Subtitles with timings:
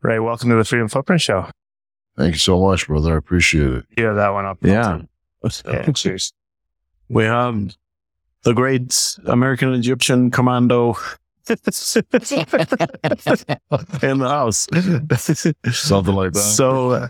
[0.00, 1.50] Ray, welcome to the Freedom Footprint Show.
[2.16, 3.14] Thank you so much, brother.
[3.14, 3.84] I appreciate it.
[3.96, 4.58] You have that one up.
[4.62, 5.02] Yeah.
[5.64, 6.32] Yeah, cheers.
[7.08, 7.76] We have
[8.42, 10.96] the great American Egyptian commando
[11.48, 11.56] in
[14.18, 14.68] the house.
[15.72, 16.40] Something like that.
[16.40, 17.08] So, uh,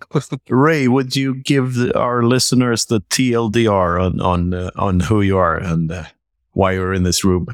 [0.48, 5.36] Ray, would you give the, our listeners the TLDR on on uh, on who you
[5.36, 6.04] are and uh,
[6.52, 7.46] why you're in this room?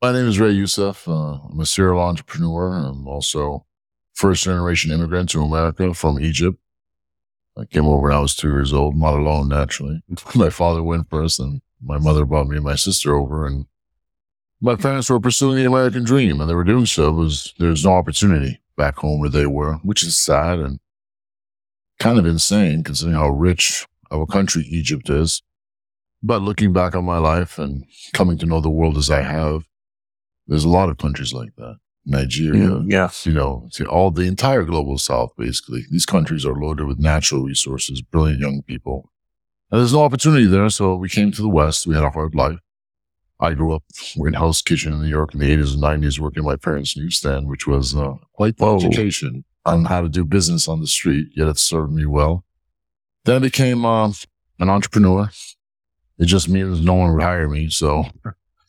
[0.00, 1.08] My name is Ray Youssef.
[1.08, 2.74] Uh, I'm a serial entrepreneur.
[2.74, 3.64] I'm also
[4.18, 6.58] first generation immigrant to America from Egypt.
[7.56, 10.02] I came over when I was two years old, not alone, naturally.
[10.34, 13.46] my father went first, and my mother brought me and my sister over.
[13.46, 13.66] And
[14.60, 17.92] my parents were pursuing the American dream, and they were doing so because there's no
[17.92, 20.80] opportunity back home where they were, which is sad and
[22.00, 25.42] kind of insane considering how rich of a country Egypt is.
[26.24, 29.62] But looking back on my life and coming to know the world as I have,
[30.48, 31.76] there's a lot of countries like that.
[32.08, 33.10] Nigeria, yeah.
[33.24, 35.84] you know, to all the entire global south, basically.
[35.90, 39.10] These countries are loaded with natural resources, brilliant young people.
[39.70, 40.70] And there's no opportunity there.
[40.70, 41.86] So we came to the West.
[41.86, 42.58] We had a hard life.
[43.40, 43.84] I grew up
[44.16, 47.48] in Hell's Kitchen in New York in the 80s and 90s, working my parents' newsstand,
[47.48, 48.76] which was uh, quite the Whoa.
[48.76, 52.44] education on how to do business on the street, yet it served me well.
[53.24, 54.12] Then I became uh,
[54.58, 55.30] an entrepreneur.
[56.18, 57.68] It just means no one would hire me.
[57.68, 58.06] So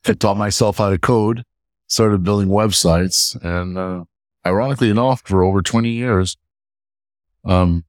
[0.06, 1.44] I taught myself how to code,
[1.90, 4.06] started building websites, and uh,
[4.46, 6.38] ironically enough, for over 20 years,
[7.44, 7.84] um,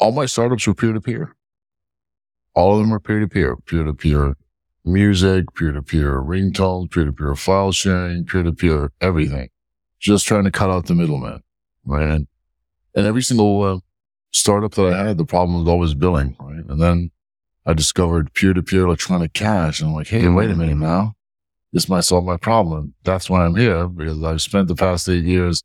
[0.00, 1.36] all my startups were peer to peer.
[2.54, 4.36] All of them were peer to peer, peer to peer
[4.84, 9.50] music, peer to peer ringtones, peer to peer file sharing, peer to peer everything.
[10.00, 11.42] Just trying to cut out the middleman,
[11.84, 12.08] right?
[12.08, 12.26] And,
[12.94, 13.78] and every single uh,
[14.32, 16.64] startup that I had, the problem was always billing, right?
[16.66, 17.10] And then
[17.66, 19.80] I discovered peer to peer electronic cash.
[19.80, 21.14] And I'm like, hey, wait a minute now.
[21.74, 22.94] This might solve my problem.
[23.02, 25.60] That's why I'm here because I've spent the past eight years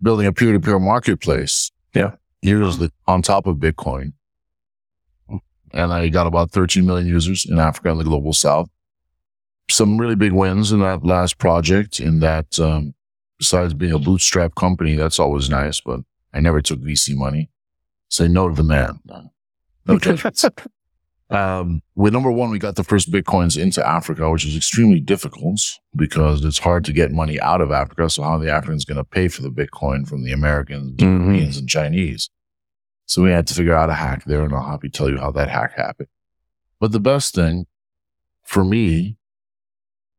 [0.00, 1.72] building a peer to peer marketplace.
[1.92, 2.12] Yeah.
[2.40, 4.12] Usually on top of Bitcoin.
[5.72, 8.70] And I got about 13 million users in Africa and the global south.
[9.68, 12.94] Some really big wins in that last project in that, um,
[13.38, 16.00] besides being a bootstrap company, that's always nice, but
[16.32, 17.50] I never took VC money.
[18.08, 19.00] Say no to the man.
[19.86, 19.98] No.
[21.30, 25.60] Um, with number one, we got the first Bitcoins into Africa, which is extremely difficult
[25.94, 28.08] because it's hard to get money out of Africa.
[28.08, 31.24] So how are the Africans going to pay for the Bitcoin from the Americans, Mhm.
[31.26, 32.30] Europeans, and Chinese?
[33.04, 35.30] So we had to figure out a hack there, and I'll happy tell you how
[35.32, 36.08] that hack happened.
[36.80, 37.66] But the best thing
[38.44, 39.16] for me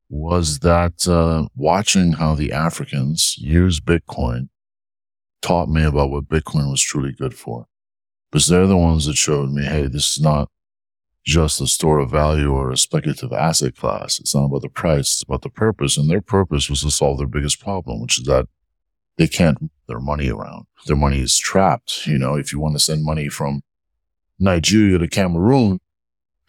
[0.10, 4.50] was that uh, watching how the Africans use Bitcoin
[5.42, 7.68] taught me about what Bitcoin was truly good for.
[8.32, 10.50] Because they're the ones that showed me, hey, this is not
[11.26, 14.20] just a store of value or a speculative asset class.
[14.20, 15.98] It's not about the price, it's about the purpose.
[15.98, 18.48] And their purpose was to solve their biggest problem, which is that
[19.18, 20.66] they can't move their money around.
[20.88, 22.08] Their money is trapped.
[22.08, 23.62] You know, if you want to send money from
[24.40, 25.80] Nigeria to Cameroon,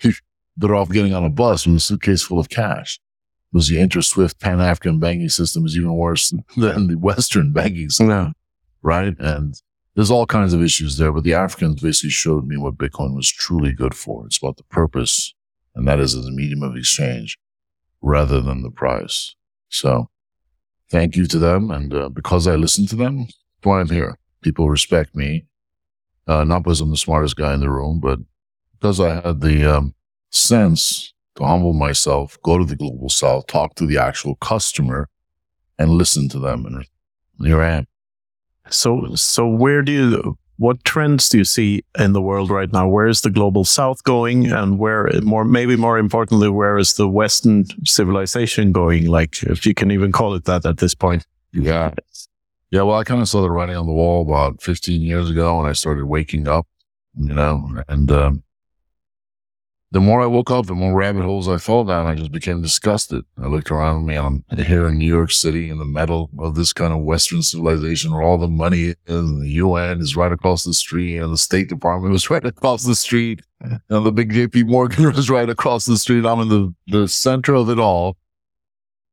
[0.56, 3.00] they're off getting on a bus with a suitcase full of cash.
[3.52, 8.32] Because the inter-Swift Pan-African banking system is even worse than the Western banking system No.
[8.82, 9.18] right?
[9.18, 9.60] And
[10.00, 13.30] there's all kinds of issues there, but the Africans basically showed me what Bitcoin was
[13.30, 14.24] truly good for.
[14.24, 15.34] It's about the purpose,
[15.74, 17.38] and that is as a medium of exchange
[18.00, 19.36] rather than the price.
[19.68, 20.08] So
[20.88, 21.70] thank you to them.
[21.70, 24.18] And uh, because I listened to them, that's why I'm here.
[24.40, 25.44] People respect me,
[26.26, 28.20] uh, not because I'm the smartest guy in the room, but
[28.72, 29.94] because I had the um,
[30.30, 35.10] sense to humble myself, go to the global south, talk to the actual customer,
[35.78, 36.64] and listen to them.
[36.64, 36.86] And
[37.46, 37.86] here I am.
[38.70, 42.88] So, so where do you, what trends do you see in the world right now?
[42.88, 44.50] Where is the global south going?
[44.50, 49.06] And where, more, maybe more importantly, where is the Western civilization going?
[49.06, 51.26] Like, if you can even call it that at this point.
[51.52, 51.94] Yeah.
[52.70, 52.82] Yeah.
[52.82, 55.66] Well, I kind of saw the writing on the wall about 15 years ago when
[55.66, 56.66] I started waking up,
[57.18, 58.42] you know, and, um,
[59.92, 62.06] the more I woke up, the more rabbit holes I fell down.
[62.06, 63.24] I just became disgusted.
[63.36, 64.16] I looked around me.
[64.16, 68.12] I'm here in New York City in the middle of this kind of Western civilization
[68.12, 71.38] where all the money is and the UN is right across the street and the
[71.38, 75.86] State Department was right across the street and the big JP Morgan was right across
[75.86, 76.24] the street.
[76.24, 78.16] I'm in the, the center of it all.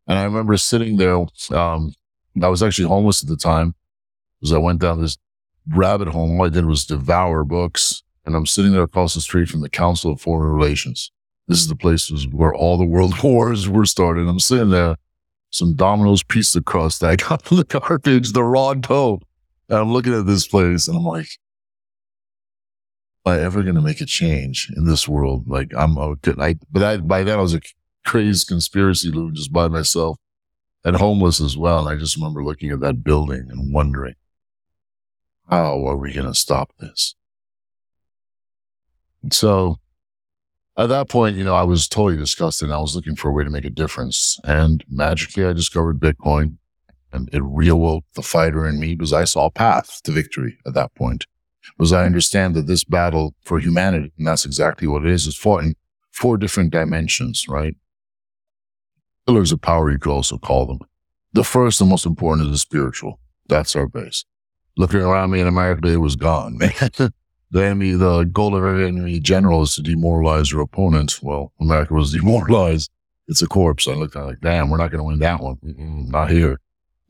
[0.06, 1.94] And I remember sitting there, um,
[2.42, 3.74] I was actually homeless at the time
[4.40, 5.18] because I went down this
[5.68, 6.32] rabbit hole.
[6.38, 8.04] All I did was devour books.
[8.28, 11.12] And I'm sitting there across the street from the Council of Foreign Relations.
[11.48, 14.28] This is the place where all the world wars were started.
[14.28, 14.98] I'm sitting there,
[15.50, 19.22] some Domino's pizza crust that I got from the garbage, the raw dough.
[19.70, 21.30] And I'm looking at this place and I'm like,
[23.26, 25.48] am I ever going to make a change in this world?
[25.48, 27.62] Like I'm, I, but I, by then I was a
[28.06, 30.18] crazed conspiracy loon just by myself
[30.84, 31.80] and homeless as well.
[31.80, 34.16] And I just remember looking at that building and wondering,
[35.50, 37.16] how are we going to stop this?
[39.32, 39.78] So
[40.78, 42.68] at that point, you know, I was totally disgusted.
[42.68, 44.40] And I was looking for a way to make a difference.
[44.44, 46.58] And magically, I discovered Bitcoin
[47.12, 50.74] and it reawoke the fighter in me because I saw a path to victory at
[50.76, 51.26] that point.
[51.78, 55.36] Because I understand that this battle for humanity, and that's exactly what it is, is
[55.36, 55.76] fought in
[56.12, 57.76] four different dimensions, right?
[59.26, 60.80] Pillars of power, you could also call them.
[61.34, 63.20] The first and most important is the spiritual.
[63.48, 64.24] That's our base.
[64.78, 66.58] Looking around me in America, it was gone,
[67.00, 67.12] man.
[67.52, 71.20] The enemy, the goal of every enemy general is to demoralize your opponent.
[71.22, 72.92] Well, America was demoralized.
[73.28, 73.88] It's a corpse.
[73.88, 75.58] I looked at it like, damn, we're not going to win that one.
[75.58, 76.60] Mm-mm, not here.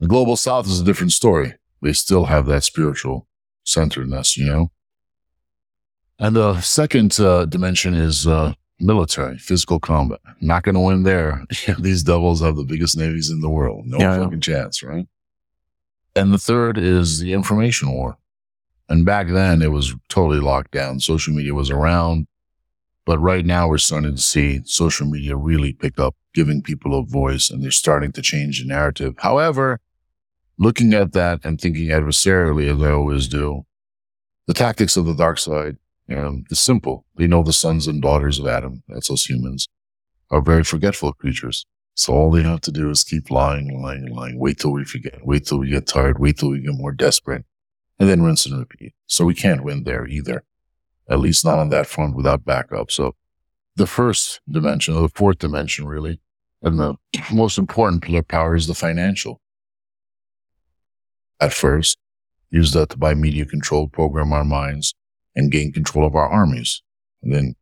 [0.00, 1.54] The global south is a different story.
[1.82, 3.28] They still have that spiritual
[3.64, 4.70] centeredness, you know?
[6.18, 10.18] And the second uh, dimension is uh, military, physical combat.
[10.40, 11.44] Not going to win there.
[11.78, 13.86] These devils have the biggest navies in the world.
[13.86, 14.24] No Yeah, yeah.
[14.24, 15.06] fucking chance, right?
[16.16, 18.18] And the third is the information war.
[18.88, 21.00] And back then it was totally locked down.
[21.00, 22.26] Social media was around.
[23.04, 27.02] But right now we're starting to see social media really pick up, giving people a
[27.02, 29.14] voice and they're starting to change the narrative.
[29.18, 29.80] However,
[30.58, 33.64] looking at that and thinking adversarially as I always do,
[34.46, 35.76] the tactics of the dark side
[36.14, 37.06] um, is simple.
[37.16, 39.68] They know the sons and daughters of Adam, that's us humans,
[40.30, 41.64] are very forgetful creatures.
[41.94, 44.38] So all they have to do is keep lying, lying, lying.
[44.38, 45.26] Wait till we forget.
[45.26, 46.18] Wait till we get tired.
[46.18, 47.44] Wait till we get more desperate
[47.98, 48.94] and then rinse and repeat.
[49.06, 50.44] So we can't win there either.
[51.10, 52.90] At least not on that front without backup.
[52.90, 53.14] So
[53.76, 56.20] the first dimension or the fourth dimension really,
[56.62, 56.96] and the
[57.32, 59.40] most important pillar of power is the financial.
[61.40, 61.96] At first,
[62.50, 64.94] use that to buy media control, program our minds,
[65.36, 66.82] and gain control of our armies.
[67.22, 67.54] And then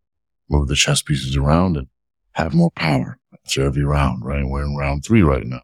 [0.48, 1.88] move the chess pieces around and
[2.32, 4.44] have more power after every round, right?
[4.44, 5.62] We're in round three right now.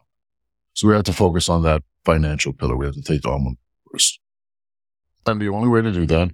[0.73, 2.75] So we have to focus on that financial pillar.
[2.75, 3.57] We have to take on
[3.91, 4.19] first.
[5.25, 6.31] And the only way to do that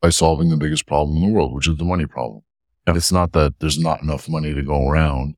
[0.00, 2.42] by solving the biggest problem in the world, which is the money problem.
[2.86, 5.34] And it's not that there's not enough money to go around.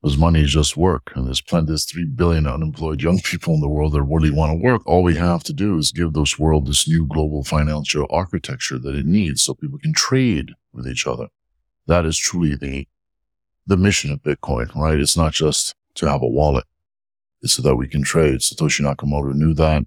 [0.00, 1.10] Because money is just work.
[1.16, 4.52] And there's plenty, there's 3 billion unemployed young people in the world that really want
[4.52, 4.86] to work.
[4.86, 8.94] All we have to do is give this world this new global financial architecture that
[8.94, 11.26] it needs so people can trade with each other.
[11.86, 12.86] That is truly the,
[13.66, 15.00] the mission of Bitcoin, right?
[15.00, 16.64] It's not just to have a wallet.
[17.42, 18.40] It's so that we can trade.
[18.40, 19.84] Satoshi Nakamoto knew that.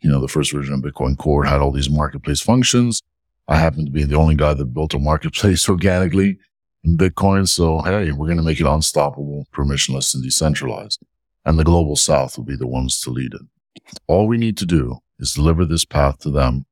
[0.00, 3.02] You know, the first version of Bitcoin Core had all these marketplace functions.
[3.48, 6.38] I happen to be the only guy that built a marketplace organically
[6.84, 7.48] in Bitcoin.
[7.48, 11.02] So, hey, we're going to make it unstoppable, permissionless, and decentralized.
[11.44, 13.92] And the global south will be the ones to lead it.
[14.06, 16.66] All we need to do is deliver this path to them.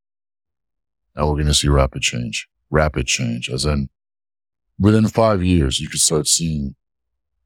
[1.14, 3.88] And we're going to see rapid change, rapid change, as in
[4.78, 6.76] within five years, you could start seeing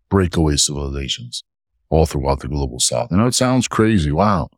[0.09, 1.43] breakaway civilizations
[1.89, 3.09] all throughout the global south.
[3.13, 4.13] I know it sounds crazy.
[4.13, 4.51] Wow.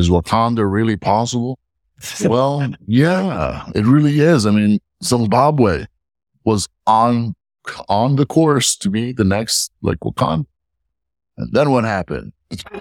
[0.00, 1.58] Is Wakanda really possible?
[2.24, 4.46] Well, yeah, it really is.
[4.46, 5.84] I mean, Zimbabwe
[6.44, 7.34] was on
[7.90, 10.46] on the course to be the next like Wakanda.
[11.36, 12.32] And then what happened?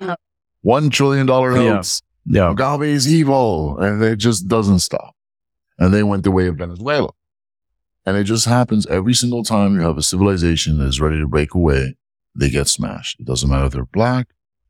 [0.61, 1.73] One trillion dollar Yeah.
[1.73, 2.01] notes.
[2.25, 2.53] Yeah.
[2.53, 5.13] Mugabe is evil, and it just doesn't stop.
[5.77, 7.09] And they went the way of Venezuela.
[8.05, 11.27] And it just happens every single time you have a civilization that is ready to
[11.27, 11.95] break away,
[12.35, 13.19] they get smashed.
[13.19, 14.27] It doesn't matter if they're black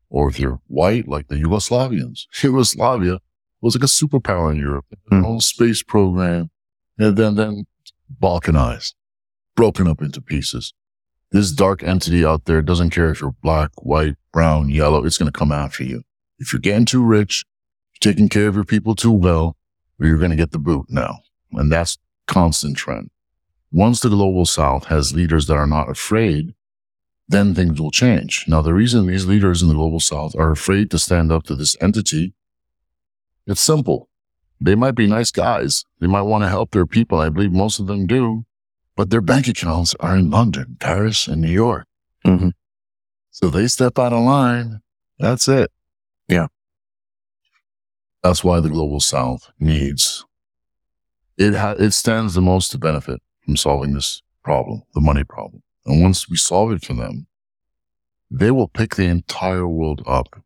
[0.10, 2.26] or if they're white, like the Yugoslavians.
[2.44, 3.20] Yugoslavia
[3.62, 5.26] was like a superpower in Europe, their hmm.
[5.26, 6.50] own space program,
[6.98, 7.66] and then, then
[8.22, 8.94] balkanized,
[9.56, 10.74] broken up into pieces.
[11.32, 15.06] This dark entity out there doesn't care if you're black, white, brown, yellow.
[15.06, 16.04] It's going to come after you.
[16.40, 17.46] If you're getting too rich,
[17.94, 19.56] you're taking care of your people too well,
[20.00, 21.20] or you're going to get the boot now.
[21.52, 23.12] And that's constant trend.
[23.72, 26.56] Once the global south has leaders that are not afraid,
[27.30, 28.44] then things will change.
[28.48, 31.56] Now, the reason these leaders in the global south are afraid to stand up to
[31.56, 32.34] this entity,
[33.46, 34.10] it's simple.
[34.60, 35.86] They might be nice guys.
[36.02, 37.20] They might want to help their people.
[37.22, 38.46] I believe most of them do,
[38.98, 41.86] but their bank accounts are in London, Paris, and New York.
[42.26, 42.54] Mhm.
[43.32, 44.82] So they step out of line.
[45.20, 45.72] That's it.
[46.28, 46.48] Yeah.
[48.24, 50.26] That's why the global south needs
[51.38, 51.54] it.
[51.56, 55.62] Ha- it stands the most to benefit from solving this problem, the money problem.
[55.86, 57.28] And once we solve it for them,
[58.32, 60.42] they will pick the entire world up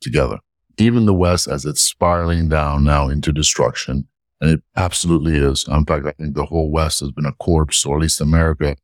[0.00, 0.38] together.
[0.78, 4.08] Even the West as it's spiraling down now into destruction.
[4.40, 5.66] And it absolutely is.
[5.68, 8.76] In fact, I think the whole West has been a corpse, or at least America,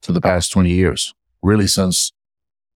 [0.00, 1.14] for the past 20 years.
[1.42, 2.12] Really since,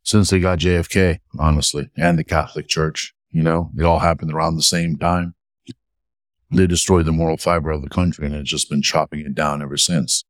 [0.02, 3.14] since they got JFK, honestly, and the Catholic Church.
[3.30, 5.34] You know, it all happened around the same time.
[6.50, 9.62] They destroyed the moral fiber of the country and it's just been chopping it down
[9.62, 10.24] ever since.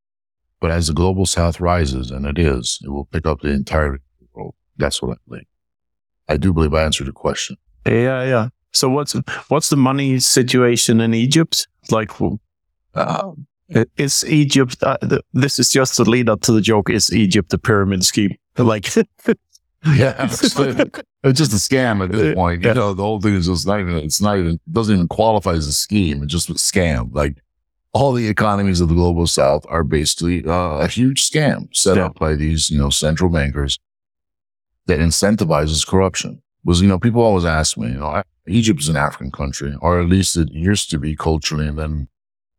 [0.60, 3.98] But as the global south rises, and it is, it will pick up the entire
[4.32, 4.54] world.
[4.76, 5.46] That's what I believe.
[6.28, 7.56] I do believe I answered the question.
[7.86, 8.48] Yeah, yeah.
[8.72, 9.14] So what's
[9.48, 11.68] what's the money situation in Egypt?
[11.90, 12.10] Like,
[12.94, 13.32] uh,
[13.96, 14.76] is Egypt?
[14.82, 16.90] Uh, the, this is just the lead up to the joke.
[16.90, 18.36] Is Egypt the pyramid scheme?
[18.58, 22.64] Like, yeah, it's, it's just a scam at this point.
[22.64, 23.98] You know, the whole thing is just not even.
[23.98, 24.54] It's not even.
[24.54, 26.24] It doesn't even qualify as a scheme.
[26.24, 27.14] It's just a scam.
[27.14, 27.38] Like
[27.98, 32.06] all the economies of the global south are basically uh, a huge scam set yeah.
[32.06, 33.76] up by these, you know, central bankers
[34.86, 36.40] that incentivizes corruption.
[36.64, 40.00] Was, you know, people always ask me, you know, Egypt is an African country, or
[40.00, 41.66] at least it used to be culturally.
[41.66, 42.08] And then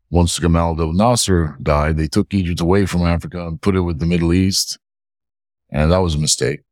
[0.09, 3.99] once Gamal Abdel Nasser died, they took Egypt away from Africa and put it with
[3.99, 4.77] the Middle East.
[5.69, 6.63] And that was a mistake.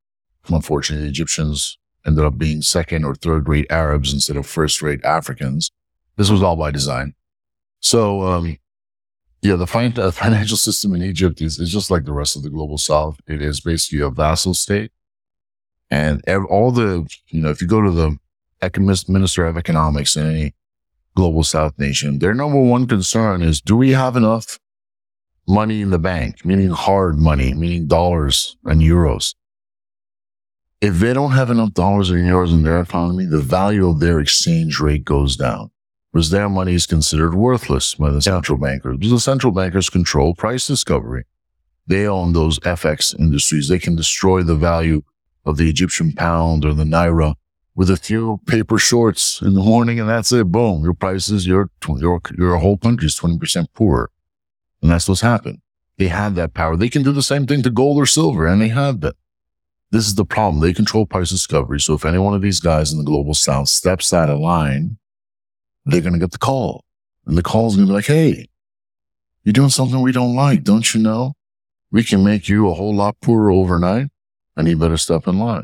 [0.50, 5.04] Unfortunately, the Egyptians ended up being second or third rate Arabs instead of first rate
[5.06, 5.72] Africans.
[6.18, 7.14] This was all by design.
[7.80, 8.58] So, um,
[9.42, 12.78] yeah, the financial system in Egypt is, is just like the rest of the global
[12.78, 13.20] south.
[13.28, 14.92] It is basically a vassal state.
[15.90, 18.18] And all the, you know, if you go to the
[19.08, 20.56] Minister of Economics in any
[21.16, 24.60] global south nation, their number one concern is, do we have enough
[25.48, 29.36] money in the bank, meaning hard money, meaning dollars and euros?
[30.82, 34.20] If they don't have enough dollars and euros in their economy, the value of their
[34.20, 35.72] exchange rate goes down
[36.18, 38.98] because their money is considered worthless by the central bankers.
[38.98, 41.26] Because the central bankers control price discovery.
[41.86, 43.68] They own those FX industries.
[43.68, 45.04] They can destroy the value
[45.46, 47.36] of the Egyptian pound or the naira
[47.76, 50.46] with a few paper shorts in the morning, and that's it.
[50.46, 54.10] Boom, your prices, your your your whole country is twenty percent poorer,
[54.82, 55.62] and that's what's happened.
[56.00, 56.76] They have that power.
[56.76, 59.16] They can do the same thing to gold or silver, and they have that.
[59.92, 60.62] This is the problem.
[60.62, 61.80] They control price discovery.
[61.80, 64.98] So if any one of these guys in the global south steps out of line,
[65.88, 66.84] they're going to get the call.
[67.26, 68.48] And the call is going to be like, Hey,
[69.44, 70.64] you're doing something we don't like.
[70.64, 71.34] Don't you know?
[71.92, 74.08] We can make you a whole lot poorer overnight
[74.56, 75.64] and you better step in line.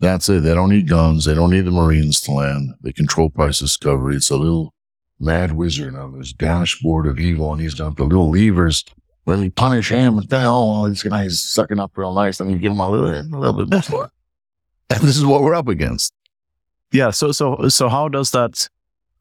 [0.00, 0.42] That's it.
[0.42, 1.24] They don't need guns.
[1.24, 2.74] They don't need the Marines to land.
[2.80, 4.16] They control price discovery.
[4.16, 4.74] It's a little
[5.20, 8.84] mad wizard on this dashboard of evil and he's got the little levers
[9.26, 10.20] let me punish him.
[10.30, 10.82] Hell?
[10.84, 12.40] Oh, this guy's sucking up real nice.
[12.40, 14.10] Let me give him a little, a little bit more.
[14.90, 16.12] And this is what we're up against.
[16.90, 17.12] Yeah.
[17.12, 18.68] So, so, so how does that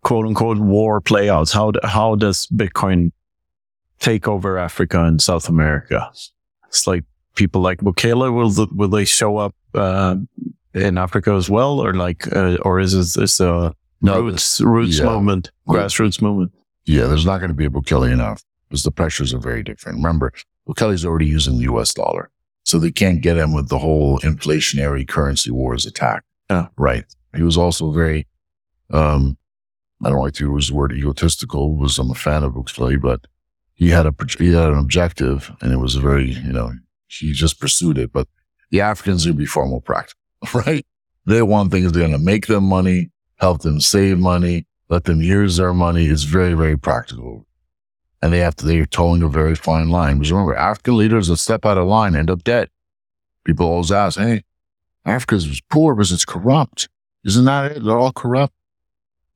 [0.02, 1.52] quote unquote war play out?
[1.52, 3.12] How, how does Bitcoin
[4.00, 6.12] take over Africa and South America?
[6.68, 7.04] It's like
[7.36, 10.16] people like Bukele, will, will they show up, uh,
[10.74, 11.80] in Africa as well?
[11.80, 15.06] Or like, uh, or is this, this a no, roots, roots yeah.
[15.06, 16.52] movement, grassroots movement?
[16.86, 17.08] Yeah.
[17.08, 19.98] There's not going to be a Bukele enough because the pressures are very different.
[19.98, 20.34] Remember,
[20.68, 22.30] Bukele's already using the US dollar.
[22.64, 26.24] So they can't get him with the whole inflationary currency wars attack.
[26.50, 26.68] Yeah.
[26.78, 27.06] Right.
[27.36, 28.28] He was also very,
[28.92, 29.38] um,
[30.04, 33.28] I don't like to use the word egotistical was I'm a fan of Bukele, but
[33.74, 36.72] he had a, he had an objective and it was very, you know,
[37.08, 38.12] he just pursued it.
[38.12, 38.28] But
[38.70, 40.22] the Africans would be far more practical,
[40.54, 40.86] right?
[41.26, 45.22] They want things they're going to make them money, help them save money, let them
[45.22, 46.06] use their money.
[46.06, 47.46] It's very, very practical
[48.22, 50.18] and they have to, they're towing a very fine line.
[50.18, 52.70] Because remember, African leaders that step out of line end up dead.
[53.44, 54.44] People always ask, hey,
[55.06, 56.88] Africa's poor because it's corrupt.
[57.26, 57.84] Isn't that it?
[57.84, 58.54] They're all corrupt.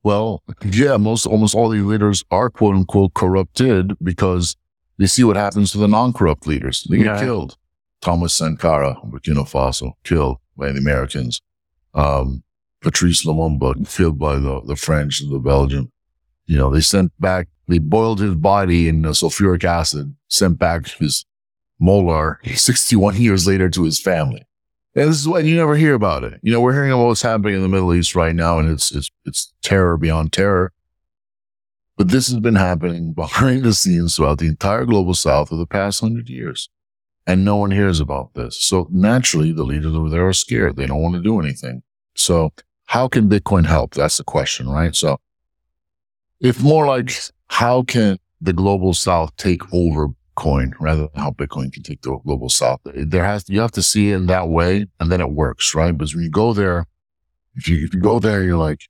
[0.06, 4.54] Well, yeah, most, almost all the leaders are quote unquote corrupted because
[4.98, 6.86] they see what happens to the non-corrupt leaders.
[6.88, 7.20] They get yeah.
[7.20, 7.56] killed.
[8.02, 11.40] Thomas Sankara, Burkina Faso, killed by the Americans.
[11.92, 12.44] Um,
[12.82, 15.90] Patrice Lumumba, killed by the, the French and the Belgian.
[16.46, 21.24] You know, they sent back they boiled his body in sulfuric acid, sent back his
[21.80, 24.46] molar 61 years later to his family.
[24.96, 26.40] And this is what you never hear about it.
[26.42, 28.90] You know, we're hearing about what's happening in the Middle East right now, and it's
[28.90, 30.72] it's it's terror beyond terror.
[31.98, 35.66] But this has been happening behind the scenes throughout the entire global south for the
[35.66, 36.70] past hundred years.
[37.28, 38.56] And no one hears about this.
[38.56, 40.76] So naturally, the leaders over there are scared.
[40.76, 41.82] They don't want to do anything.
[42.14, 42.52] So
[42.86, 43.94] how can Bitcoin help?
[43.94, 44.94] That's the question, right?
[44.94, 45.18] So
[46.40, 47.12] if more like
[47.48, 52.18] how can the global south take over coin rather than how Bitcoin can take the
[52.24, 52.80] global south?
[52.84, 55.92] There has, you have to see it in that way and then it works, right?
[55.92, 56.86] Because when you go there,
[57.54, 58.82] if you, if you go there, you're like,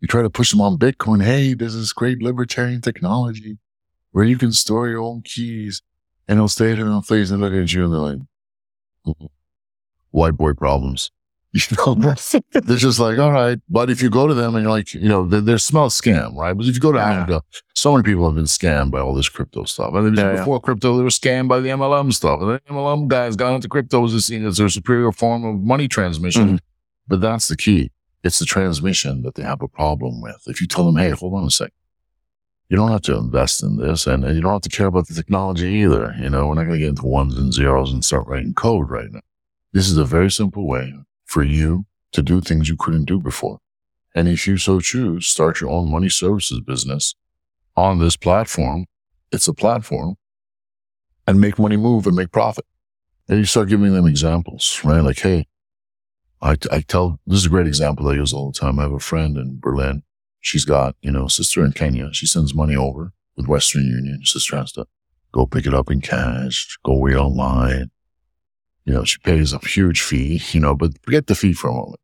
[0.00, 1.22] you try to push them on Bitcoin.
[1.22, 3.58] Hey, this great libertarian technology
[4.12, 5.82] where you can store your own keys
[6.26, 9.30] and it'll stay there and face and look at you and they're like,
[10.10, 11.10] white boy problems.
[11.70, 12.14] You know,
[12.52, 13.58] they're just like, all right.
[13.68, 16.34] But if you go to them and you're like, you know, they're, they're small scam,
[16.34, 16.54] right?
[16.54, 17.12] But if you go to yeah.
[17.12, 17.42] Africa,
[17.74, 19.92] so many people have been scammed by all this crypto stuff.
[19.94, 20.60] And yeah, before yeah.
[20.64, 22.40] crypto, they were scammed by the MLM stuff.
[22.40, 25.88] And the MLM guys got into crypto as seen as their superior form of money
[25.88, 26.44] transmission.
[26.46, 26.56] Mm-hmm.
[27.06, 27.90] But that's the key.
[28.24, 30.42] It's the transmission that they have a problem with.
[30.46, 31.72] If you tell them, hey, hold on a sec.
[32.68, 35.06] You don't have to invest in this and, and you don't have to care about
[35.06, 36.14] the technology either.
[36.18, 38.88] You know, we're not going to get into ones and zeros and start writing code
[38.88, 39.20] right now.
[39.74, 40.94] This is a very simple way
[41.32, 43.58] for you to do things you couldn't do before.
[44.14, 47.14] And if you so choose, start your own money services business
[47.74, 48.84] on this platform.
[49.32, 50.16] It's a platform
[51.26, 52.66] and make money move and make profit.
[53.28, 55.00] And you start giving them examples, right?
[55.00, 55.46] Like, hey,
[56.42, 58.78] I, I tell, this is a great example I use all the time.
[58.78, 60.02] I have a friend in Berlin.
[60.40, 62.12] She's got, you know, sister in Kenya.
[62.12, 64.20] She sends money over with Western Union.
[64.24, 64.86] Sister has to
[65.32, 67.90] go pick it up in cash, go wait online.
[68.84, 71.74] You know, she pays a huge fee, you know, but forget the fee for a
[71.74, 72.00] moment.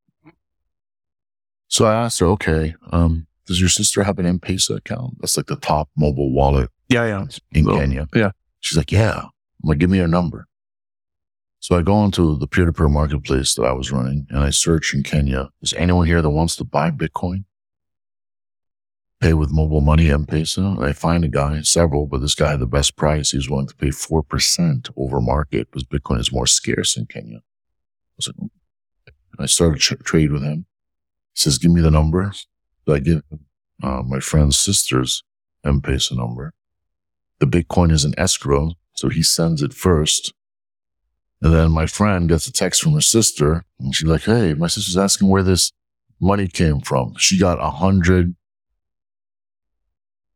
[1.69, 5.17] So I asked her, okay, um, does your sister have an M-Pesa account?
[5.21, 7.27] That's like the top mobile wallet Yeah, yeah.
[7.53, 8.07] in Well, Kenya.
[8.15, 8.31] yeah.
[8.61, 9.23] She's like, yeah.
[9.25, 10.47] I'm like, give me her number.
[11.61, 15.03] So I go onto the peer-to-peer marketplace that I was running and I search in
[15.03, 15.51] Kenya.
[15.61, 17.45] Is anyone here that wants to buy Bitcoin?
[19.21, 20.11] Pay with mobile money?
[20.11, 23.33] And I find a guy, several, but this guy the best price.
[23.33, 27.39] He was willing to pay 4% over market because Bitcoin is more scarce in Kenya.
[27.39, 28.51] I was like,
[29.41, 30.67] I started to trade with him.
[31.35, 32.33] He says, give me the number.
[32.87, 33.41] So I give him,
[33.83, 35.23] uh, my friend's sister's
[35.65, 36.55] M-Pesa number
[37.39, 38.73] the Bitcoin is in escrow.
[38.95, 40.33] So he sends it first.
[41.41, 44.67] And then my friend gets a text from her sister and she's like, Hey, my
[44.67, 45.73] sister's asking where this
[46.21, 47.15] money came from.
[47.17, 48.35] She got a hundred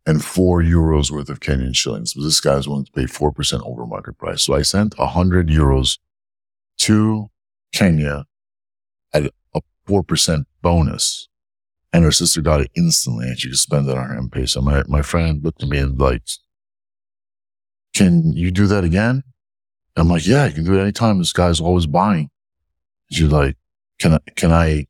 [0.06, 2.14] and four euros worth of Kenyan shillings.
[2.14, 4.42] But this guy's willing to pay 4% over market price.
[4.42, 5.98] So I sent a hundred euros
[6.78, 7.30] to
[7.72, 8.24] Kenya
[9.12, 11.28] at a 4% bonus.
[11.92, 14.62] And her sister got it instantly and she could spend it on her M-Pesa.
[14.62, 16.22] My, my friend looked at me and like,
[17.94, 19.22] can you do that again?
[19.96, 21.18] I'm like, yeah, you can do it anytime.
[21.18, 22.30] This guy's always buying.
[23.10, 23.56] She's like,
[23.98, 24.86] can I, can I,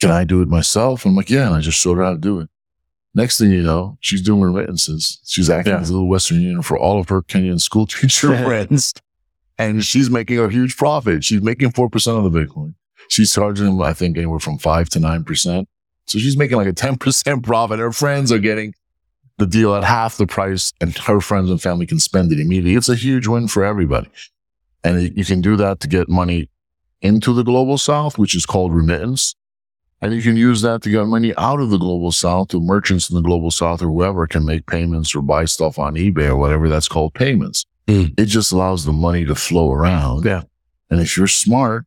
[0.00, 1.04] can I do it myself?
[1.04, 1.46] I'm like, yeah.
[1.46, 2.48] And I just showed her how to do it.
[3.16, 5.18] Next thing you know, she's doing remittances.
[5.24, 5.80] She's acting Yeah.
[5.80, 8.92] as a little Western Union for all of her Kenyan school teacher friends.
[9.58, 11.24] And she's making a huge profit.
[11.24, 12.74] She's making 4% of the Bitcoin.
[13.08, 15.66] She's charging them, I think, anywhere from five to 9%.
[16.06, 17.78] So she's making like a 10% profit.
[17.78, 18.74] Her friends are getting
[19.38, 22.74] the deal at half the price and her friends and family can spend it immediately.
[22.74, 24.08] It's a huge win for everybody.
[24.84, 26.50] And you can do that to get money
[27.00, 29.35] into the global south, which is called remittance.
[30.02, 33.08] And you can use that to get money out of the global south to merchants
[33.08, 36.36] in the global south or whoever can make payments or buy stuff on eBay or
[36.36, 37.64] whatever that's called payments.
[37.86, 38.18] Mm.
[38.18, 40.24] It just allows the money to flow around.
[40.24, 40.42] Yeah.
[40.90, 41.86] And if you're smart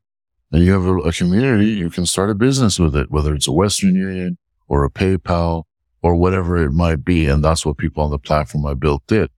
[0.52, 3.48] and you have a, a community, you can start a business with it, whether it's
[3.48, 5.64] a Western Union or a PayPal
[6.02, 7.28] or whatever it might be.
[7.28, 9.30] And that's what people on the platform I built did.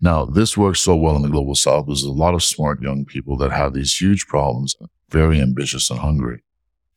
[0.00, 1.86] Now, this works so well in the global south.
[1.86, 4.76] There's a lot of smart young people that have these huge problems,
[5.08, 6.42] very ambitious and hungry.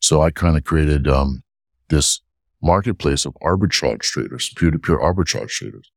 [0.02, 1.42] So I kind of created, um,
[1.88, 2.20] this
[2.62, 5.90] marketplace of arbitrage traders, peer to peer arbitrage traders.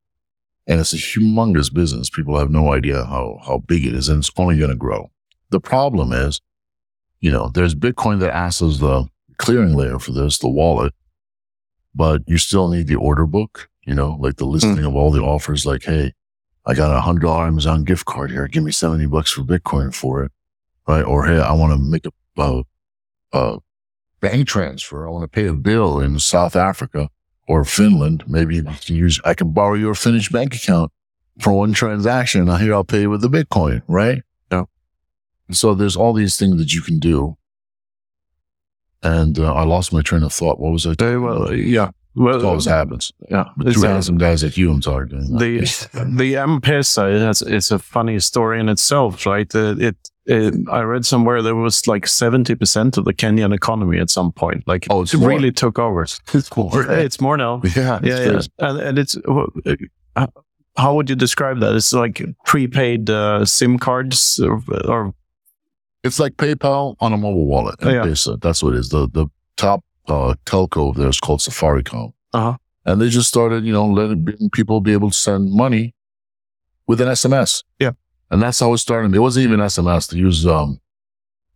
[0.67, 2.09] And it's a humongous business.
[2.09, 5.11] People have no idea how, how big it is and it's only going to grow.
[5.51, 6.41] The problem is,
[7.19, 10.93] you know, there's Bitcoin that acts as the clearing layer for this, the wallet,
[11.93, 15.21] but you still need the order book, you know, like the listing of all the
[15.21, 15.65] offers.
[15.65, 16.13] Like, hey,
[16.65, 18.47] I got a hundred dollar Amazon gift card here.
[18.47, 20.31] Give me 70 bucks for Bitcoin for it.
[20.87, 21.03] Right.
[21.03, 22.63] Or, hey, I want to make a, a,
[23.33, 23.59] a
[24.21, 25.07] bank transfer.
[25.07, 27.09] I want to pay a bill in South Africa
[27.47, 28.23] or Finland.
[28.27, 30.91] Maybe you can use, I can borrow your Finnish bank account
[31.39, 32.47] for one transaction.
[32.57, 34.21] Here I'll pay you with the Bitcoin, right?
[34.51, 34.63] Yeah.
[35.51, 37.37] So there's all these things that you can do.
[39.03, 40.59] And uh, I lost my train of thought.
[40.59, 40.93] What was I?
[40.97, 41.91] Very well, yeah.
[42.15, 43.11] Well, It always happens.
[43.29, 43.43] yeah.
[43.61, 45.37] Two uh, handsome guys like you, I'm talking.
[45.37, 45.59] the
[46.17, 49.53] the M-Pesa is is a funny story in itself, right?
[49.53, 54.09] Uh, it, I read somewhere there was like seventy percent of the Kenyan economy at
[54.09, 54.63] some point.
[54.67, 55.29] Like Oh, it's it more.
[55.29, 56.03] really took over.
[56.33, 56.91] It's more.
[56.91, 57.61] It's more now.
[57.75, 58.69] yeah, it's yeah, yeah.
[58.69, 59.17] And, and it's
[60.15, 60.27] uh,
[60.77, 61.75] how would you describe that?
[61.75, 65.13] It's like prepaid uh, SIM cards or, or
[66.03, 67.75] It's like PayPal on a mobile wallet.
[67.81, 68.01] Yeah.
[68.03, 68.41] M-Pesa.
[68.41, 68.89] That's what it is.
[68.89, 72.13] The the top uh, telco there is called Safaricom.
[72.33, 72.57] Uh-huh.
[72.85, 75.93] And they just started, you know, letting people be able to send money
[76.87, 77.63] with an SMS.
[77.79, 77.91] Yeah.
[78.31, 79.13] And that's how it started.
[79.15, 80.09] It wasn't even SMS.
[80.09, 80.79] They use um,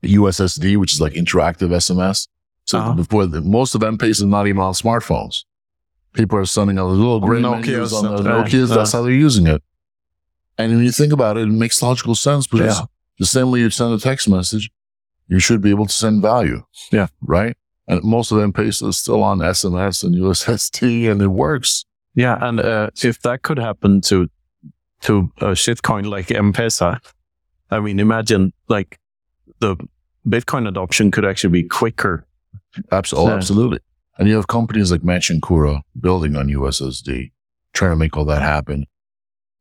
[0.03, 2.27] USSD, which is like interactive SMS.
[2.65, 2.93] So Uh-huh.
[2.93, 5.43] before the, most of M-Pesa is not even on smartphones.
[6.13, 8.69] People are sending out little gray Nokias on the and- uh, Nokias.
[8.73, 9.63] That's how they're using it.
[10.57, 12.85] And when you think about it, it makes logical sense because Yeah.
[13.17, 14.69] the same way you send a text message,
[15.27, 16.63] you should be able to send value.
[16.91, 17.07] Yeah.
[17.21, 17.55] Right.
[17.87, 21.85] And most of M-Pesa is still on SMS and USSD and it works.
[22.15, 24.27] yeah, and uh, if that could happen to
[25.01, 26.99] to a shitcoin like M-Pesa,
[27.71, 28.99] I mean, imagine like
[29.59, 29.75] the
[30.27, 32.25] Bitcoin adoption could actually be quicker.
[32.91, 33.29] Absolutely.
[33.29, 33.37] Yeah.
[33.37, 33.79] absolutely.
[34.17, 37.31] And you have companies like Machankura building on USSD,
[37.73, 38.85] trying to make all that happen.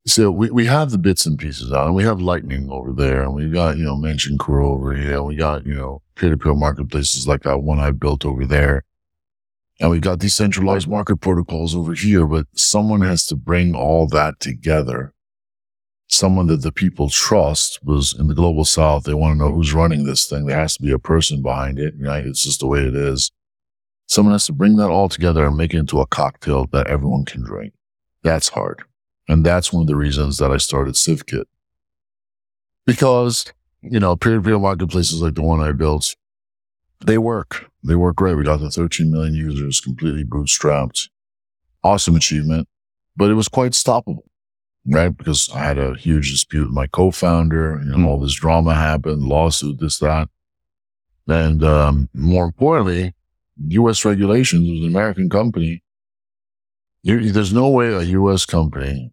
[0.06, 3.22] So we, we have the bits and pieces out and we have Lightning over there
[3.22, 5.16] and we got, you know, Machankura over here.
[5.16, 8.84] And we got, you know, peer-to-peer marketplaces like that one I built over there.
[9.80, 14.40] And we've got decentralized market protocols over here, but someone has to bring all that
[14.40, 15.12] together.
[16.08, 19.04] Someone that the people trust was in the global south.
[19.04, 20.46] They want to know who's running this thing.
[20.46, 22.26] There has to be a person behind it, right?
[22.26, 23.30] It's just the way it is.
[24.06, 27.26] Someone has to bring that all together and make it into a cocktail that everyone
[27.26, 27.74] can drink.
[28.22, 28.82] That's hard.
[29.28, 31.44] And that's one of the reasons that I started CivKit.
[32.86, 33.44] Because,
[33.82, 36.16] you know, peer-to-peer marketplaces like the one I built,
[37.04, 37.70] they work.
[37.84, 38.34] They work great.
[38.34, 41.10] We got the 13 million users completely bootstrapped.
[41.84, 42.66] Awesome achievement,
[43.16, 44.22] but it was quite stoppable,
[44.88, 45.16] right?
[45.16, 47.80] Because I had a huge dispute with my co-founder.
[47.84, 50.28] You know, all this drama happened, lawsuit, this, that.
[51.26, 53.14] And, um, more importantly,
[53.68, 54.04] U.S.
[54.04, 55.82] regulations was an American company.
[57.04, 58.44] There's no way a U.S.
[58.46, 59.12] company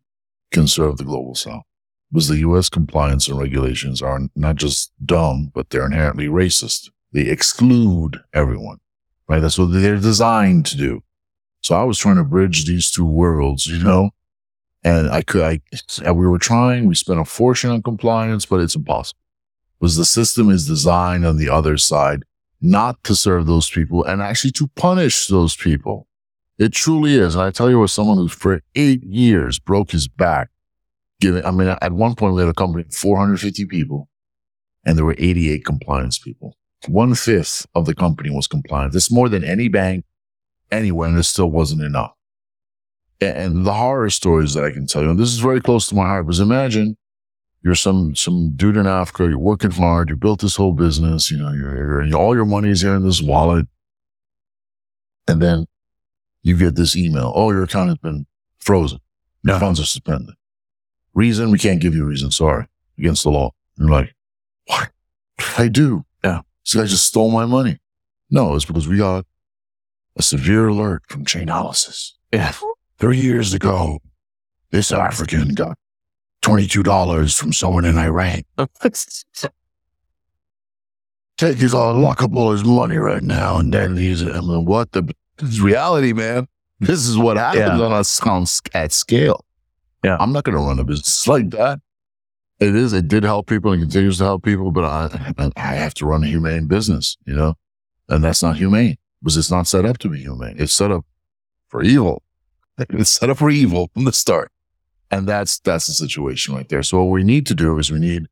[0.51, 1.63] can serve the global south
[2.11, 2.69] because the U.S.
[2.69, 6.89] compliance and regulations are not just dumb, but they're inherently racist.
[7.11, 8.77] They exclude everyone,
[9.27, 9.39] right?
[9.39, 11.03] That's what they're designed to do.
[11.61, 14.11] So I was trying to bridge these two worlds, you know,
[14.85, 15.41] and I could,
[16.05, 19.19] I, we were trying, we spent a fortune on compliance, but it's impossible
[19.79, 22.23] because the system is designed on the other side
[22.61, 26.07] not to serve those people and actually to punish those people.
[26.59, 27.33] It truly is.
[27.33, 30.49] And I tell you, as someone who for eight years broke his back,
[31.19, 34.07] giving, I mean, at one point we had a company of 450 people
[34.85, 36.55] and there were 88 compliance people.
[36.87, 38.93] One fifth of the company was compliant.
[38.93, 40.05] This more than any bank
[40.71, 42.14] anywhere, and it still wasn't enough.
[43.21, 45.95] And the horror stories that I can tell you, and this is very close to
[45.95, 46.97] my heart, because imagine
[47.63, 51.37] you're some some dude in Africa, you're working hard, you built this whole business, you
[51.37, 53.67] know, you're, you're all your money is here in this wallet,
[55.27, 55.65] and then
[56.43, 58.25] you get this email, oh, your account has been
[58.59, 58.99] frozen,
[59.43, 60.35] your funds are suspended.
[61.13, 63.51] Reason we can't give you a reason, sorry, against the law.
[63.77, 64.13] You're like,
[64.67, 64.91] what?
[65.57, 66.03] I do.
[66.23, 67.79] Yeah, this guy just stole my money.
[68.29, 69.25] No, it's because we got
[70.17, 72.11] a severe alert from Chainalysis.
[72.33, 72.53] Yeah,
[72.99, 73.99] three years ago,
[74.71, 75.77] this African got
[76.41, 78.41] $22 from someone in Iran.
[81.37, 85.13] Take his all lockable his money right now and then he's I mean, what the
[85.37, 86.47] this is reality, man.
[86.79, 87.85] This is what happens yeah.
[87.85, 89.43] on a on at scale.
[90.03, 90.17] Yeah.
[90.19, 91.79] I'm not gonna run a business like that.
[92.59, 95.93] It is, it did help people and continues to help people, but I I have
[95.95, 97.55] to run a humane business, you know?
[98.07, 100.55] And that's not humane because it's not set up to be humane.
[100.57, 101.05] It's set up
[101.67, 102.21] for evil.
[102.77, 104.51] It's set up for evil from the start.
[105.11, 106.83] And that's, that's the situation right there.
[106.83, 108.27] So what we need to do is we need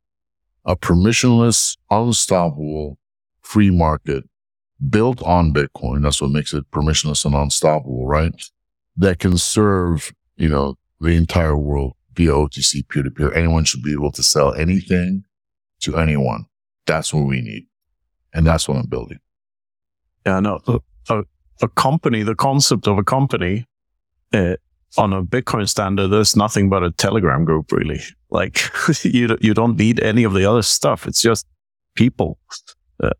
[0.66, 2.98] a permissionless, unstoppable
[3.42, 4.24] free market
[4.90, 6.04] built on Bitcoin.
[6.04, 8.34] That's what makes it permissionless and unstoppable, right?
[8.98, 13.34] That can serve, you know, the entire world via OTC peer to peer.
[13.34, 15.24] Anyone should be able to sell anything
[15.82, 16.46] to anyone.
[16.86, 17.68] That's what we need.
[18.34, 19.20] And that's what I'm building.
[20.26, 20.60] Yeah, no,
[21.10, 21.24] a,
[21.62, 23.68] a company, the concept of a company,
[24.34, 24.56] uh,
[24.98, 28.02] on a Bitcoin standard, there's nothing but a Telegram group, really.
[28.30, 28.62] Like
[29.04, 31.08] you, you don't need any of the other stuff.
[31.08, 31.46] It's just
[31.96, 32.38] people.
[33.02, 33.12] Uh,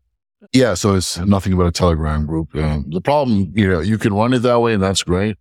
[0.52, 2.54] yeah, so it's nothing but a Telegram group.
[2.54, 5.36] Um, the problem, you know, you can run it that way, and that's great.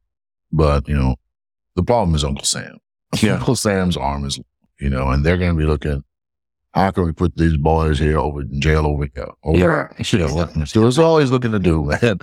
[0.52, 1.16] But you know,
[1.76, 2.78] the problem is Uncle Sam.
[3.22, 3.34] Yeah.
[3.40, 4.40] Uncle Sam's arm is,
[4.80, 6.04] you know, and they're going to be looking.
[6.74, 9.30] How can we put these boys here over in jail over here?
[9.44, 9.88] Over yeah.
[10.04, 10.66] Here?
[10.66, 12.20] So it's always looking to do, man.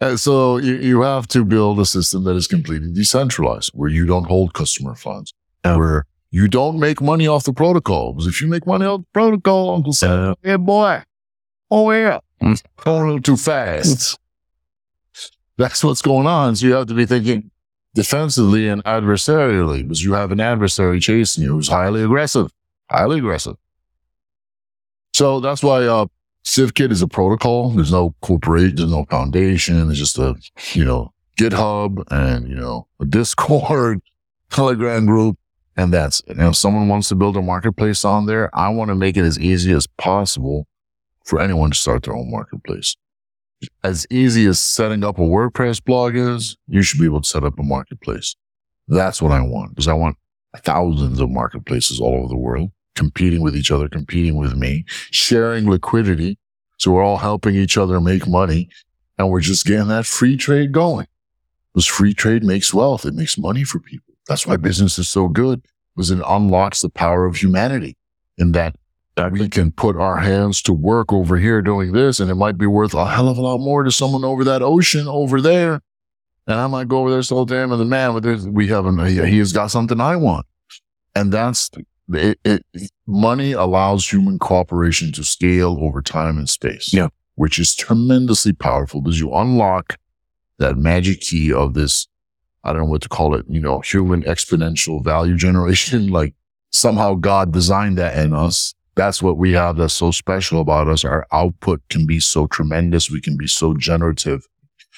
[0.00, 4.04] And so you, you have to build a system that is completely decentralized, where you
[4.04, 5.32] don't hold customer funds,
[5.64, 5.76] yeah.
[5.76, 8.12] where you don't make money off the protocol.
[8.12, 11.02] Because if you make money off the protocol, Uncle Sam, yeah, boy,
[11.70, 14.18] oh yeah, going a little too fast.
[15.56, 16.56] That's what's going on.
[16.56, 17.50] So you have to be thinking
[17.94, 22.50] defensively and adversarially, because you have an adversary chasing you who's highly aggressive,
[22.90, 23.56] highly aggressive.
[25.14, 26.04] So that's why uh,
[26.46, 27.70] CivKit is a protocol.
[27.70, 29.90] There's no corporation, there's no foundation.
[29.90, 30.36] It's just a,
[30.74, 34.00] you know, GitHub and, you know, a Discord,
[34.50, 35.36] Telegram group.
[35.76, 36.36] And that's it.
[36.38, 39.24] And if someone wants to build a marketplace on there, I want to make it
[39.24, 40.68] as easy as possible
[41.24, 42.96] for anyone to start their own marketplace.
[43.82, 47.42] As easy as setting up a WordPress blog is, you should be able to set
[47.42, 48.36] up a marketplace.
[48.86, 50.16] That's what I want because I want
[50.58, 55.68] thousands of marketplaces all over the world competing with each other, competing with me, sharing
[55.68, 56.38] liquidity.
[56.78, 58.68] So we're all helping each other make money
[59.18, 61.06] and we're just getting that free trade going.
[61.72, 63.04] Because free trade makes wealth.
[63.04, 64.14] It makes money for people.
[64.26, 65.62] That's why business is so good
[65.94, 67.96] because it unlocks the power of humanity
[68.38, 68.76] in that
[69.16, 72.58] that we can put our hands to work over here doing this and it might
[72.58, 75.80] be worth a hell of a lot more to someone over that ocean over there.
[76.46, 78.68] And I might go over there so oh, damn and the man, with there we
[78.68, 79.04] have him.
[79.04, 80.46] he has got something I want.
[81.14, 81.70] And that's
[82.12, 82.64] it, it,
[83.06, 86.92] money allows human cooperation to scale over time and space.
[86.92, 87.08] Yeah.
[87.34, 89.98] Which is tremendously powerful because you unlock
[90.58, 92.06] that magic key of this,
[92.64, 96.08] I don't know what to call it, you know, human exponential value generation.
[96.08, 96.34] Like
[96.70, 98.74] somehow God designed that in us.
[98.94, 101.04] That's what we have that's so special about us.
[101.04, 103.10] Our output can be so tremendous.
[103.10, 104.46] We can be so generative.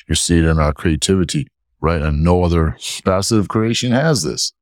[0.09, 1.49] You see it in our creativity,
[1.81, 2.01] right?
[2.01, 4.53] And no other facet of creation has this.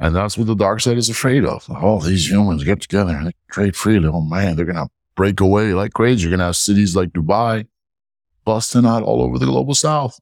[0.00, 1.68] And that's what the dark side is afraid of.
[1.70, 4.08] All these humans get together and trade freely.
[4.08, 6.22] Oh man, they're going to break away like crazy.
[6.22, 7.66] You're going to have cities like Dubai
[8.44, 10.20] busting out all over the global south.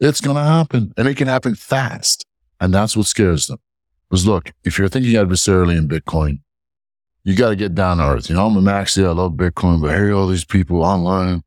[0.00, 2.24] It's going to happen and it can happen fast.
[2.60, 3.58] And that's what scares them.
[4.10, 6.40] Because look, if you're thinking adversarially in Bitcoin,
[7.22, 8.28] you got to get down to earth.
[8.28, 9.04] You know, I'm a maxi.
[9.04, 11.42] I love Bitcoin, but here all these people online.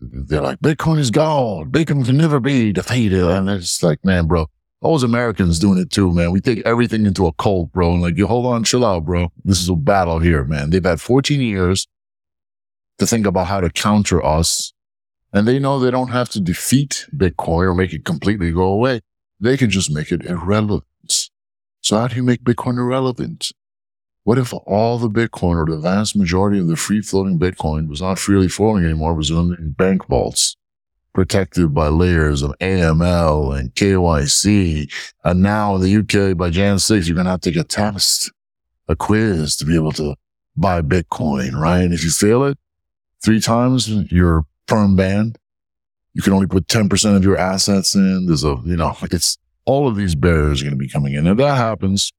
[0.00, 1.72] They're like, Bitcoin is God.
[1.72, 3.24] Bitcoin can never be defeated.
[3.24, 4.46] And it's like, man, bro,
[4.80, 6.30] those Americans doing it too, man.
[6.30, 7.92] We take everything into a cult, bro.
[7.92, 9.32] And like, you hold on, chill out, bro.
[9.44, 10.70] This is a battle here, man.
[10.70, 11.88] They've had 14 years
[12.98, 14.72] to think about how to counter us.
[15.32, 19.00] And they know they don't have to defeat Bitcoin or make it completely go away.
[19.40, 20.84] They can just make it irrelevant.
[21.80, 23.52] So how do you make Bitcoin irrelevant?
[24.24, 28.02] What if all the Bitcoin or the vast majority of the free floating Bitcoin was
[28.02, 30.56] not freely floating anymore, was in bank vaults,
[31.18, 34.88] protected by layers of AML and KYC.
[35.24, 37.64] And now in the UK by Jan 6th, you're going to have to take a
[37.64, 38.30] test,
[38.86, 40.14] a quiz to be able to
[40.56, 41.80] buy Bitcoin, right?
[41.80, 42.56] And If you fail it
[43.20, 45.38] three times, you're firm banned.
[46.14, 48.26] You can only put 10% of your assets in.
[48.26, 51.26] There's a, you know, it's all of these barriers are going to be coming in.
[51.26, 52.12] If that happens,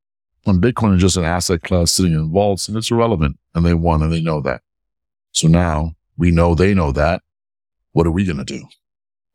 [0.43, 3.73] when Bitcoin is just an asset class sitting in vaults and it's irrelevant and they
[3.73, 4.62] won and they know that.
[5.31, 7.21] So now we know they know that.
[7.93, 8.67] What are we going to do?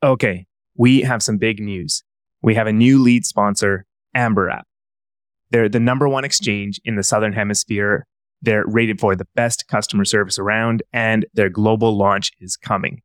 [0.05, 0.47] Okay.
[0.77, 2.05] We have some big news.
[2.43, 4.67] We have a new lead sponsor, Amber App.
[5.51, 8.07] They're the number one exchange in the Southern Hemisphere.
[8.43, 13.01] They're rated for the best customer service around and their global launch is coming.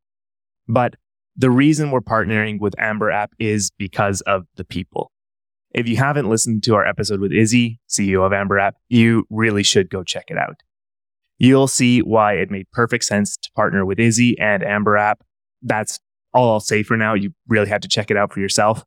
[0.67, 0.95] But
[1.37, 5.13] the reason we're partnering with Amber App is because of the people.
[5.71, 9.63] If you haven't listened to our episode with Izzy, CEO of Amber App, you really
[9.63, 10.59] should go check it out.
[11.37, 15.21] You'll see why it made perfect sense to partner with Izzy and Amber App.
[15.61, 15.99] That's
[16.33, 17.13] all I'll say for now.
[17.13, 18.83] You really have to check it out for yourself.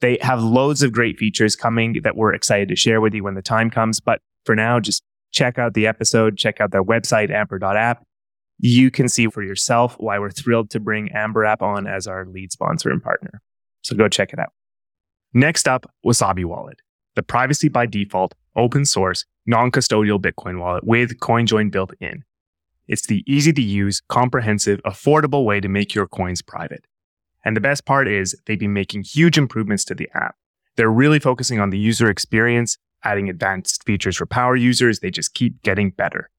[0.00, 3.34] They have loads of great features coming that we're excited to share with you when
[3.34, 4.00] the time comes.
[4.00, 8.04] But for now, just check out the episode, check out their website, amber.app.
[8.60, 12.26] You can see for yourself why we're thrilled to bring Amber App on as our
[12.26, 13.40] lead sponsor and partner.
[13.82, 14.52] So go check it out.
[15.32, 16.80] Next up, Wasabi Wallet,
[17.14, 22.24] the privacy by default, open source, non custodial Bitcoin wallet with CoinJoin built in.
[22.88, 26.86] It's the easy to use, comprehensive, affordable way to make your coins private.
[27.44, 30.36] And the best part is they've been making huge improvements to the app.
[30.76, 35.00] They're really focusing on the user experience, adding advanced features for power users.
[35.00, 36.30] They just keep getting better.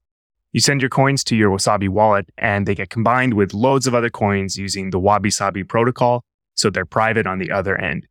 [0.52, 3.94] You send your coins to your Wasabi wallet and they get combined with loads of
[3.94, 8.06] other coins using the Wabi Sabi protocol, so they're private on the other end.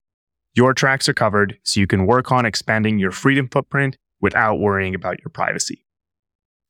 [0.54, 4.96] Your tracks are covered so you can work on expanding your freedom footprint without worrying
[4.96, 5.86] about your privacy.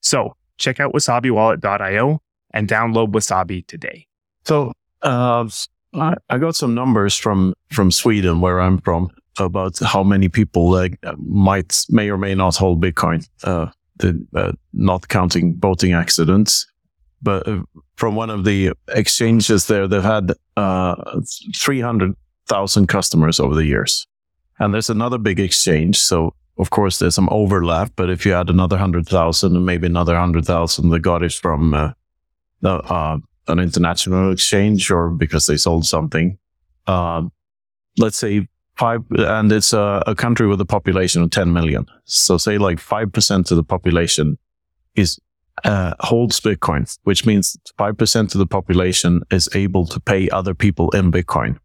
[0.02, 4.06] So check out wasabiwallet.io and download Wasabi today.
[4.46, 5.50] So uh,
[5.94, 10.90] I, got some numbers from from Sweden, where I'm from, about how many people uh,
[11.18, 13.28] might may or may not hold Bitcoin.
[13.44, 13.68] Uh,
[13.98, 16.66] the, uh, not counting boating accidents,
[17.22, 17.62] but uh,
[17.96, 20.96] from one of the exchanges there, they've had uh,
[21.58, 22.16] 300
[22.48, 24.08] thousand customers over the years.
[24.58, 25.98] And there's another big exchange.
[25.98, 29.88] So of course there's some overlap, but if you add another hundred thousand and maybe
[29.88, 31.92] another hundred thousand that got it from uh,
[32.62, 33.18] the, uh,
[33.48, 36.38] an international exchange or because they sold something,
[36.88, 37.24] uh,
[37.98, 41.86] let's say five, and it's a, a, country with a population of 10 million.
[42.06, 44.38] So say like 5% of the population
[44.96, 45.20] is,
[45.64, 50.90] uh, holds Bitcoin, which means 5% of the population is able to pay other people
[50.92, 51.58] in Bitcoin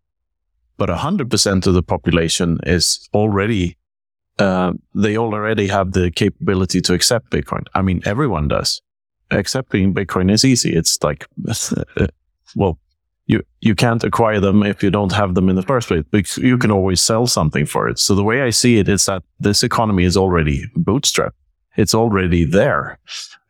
[0.76, 3.76] but 100% of the population is already
[4.38, 7.66] uh, they already have the capability to accept bitcoin.
[7.74, 8.82] I mean everyone does.
[9.30, 10.74] Accepting bitcoin is easy.
[10.74, 11.26] It's like
[12.56, 12.78] well
[13.26, 16.36] you you can't acquire them if you don't have them in the first place but
[16.36, 17.98] you can always sell something for it.
[17.98, 21.32] So the way i see it is that this economy is already bootstrapped.
[21.76, 22.98] It's already there.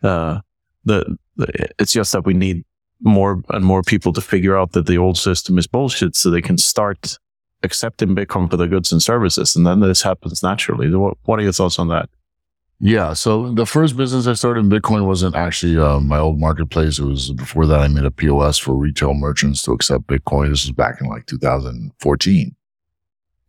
[0.02, 0.40] Uh,
[0.84, 2.64] the, the it's just that we need
[3.00, 6.42] more and more people to figure out that the old system is bullshit so they
[6.42, 7.18] can start
[7.64, 9.57] accepting Bitcoin for the goods and services.
[9.57, 10.94] And then this happens naturally.
[10.94, 12.09] What, are your thoughts on that?
[12.81, 13.14] Yeah.
[13.14, 16.98] So the first business I started in Bitcoin wasn't actually uh, my old marketplace.
[16.98, 20.50] It was before that I made a POS for retail merchants to accept Bitcoin.
[20.50, 22.57] This was back in like 2014.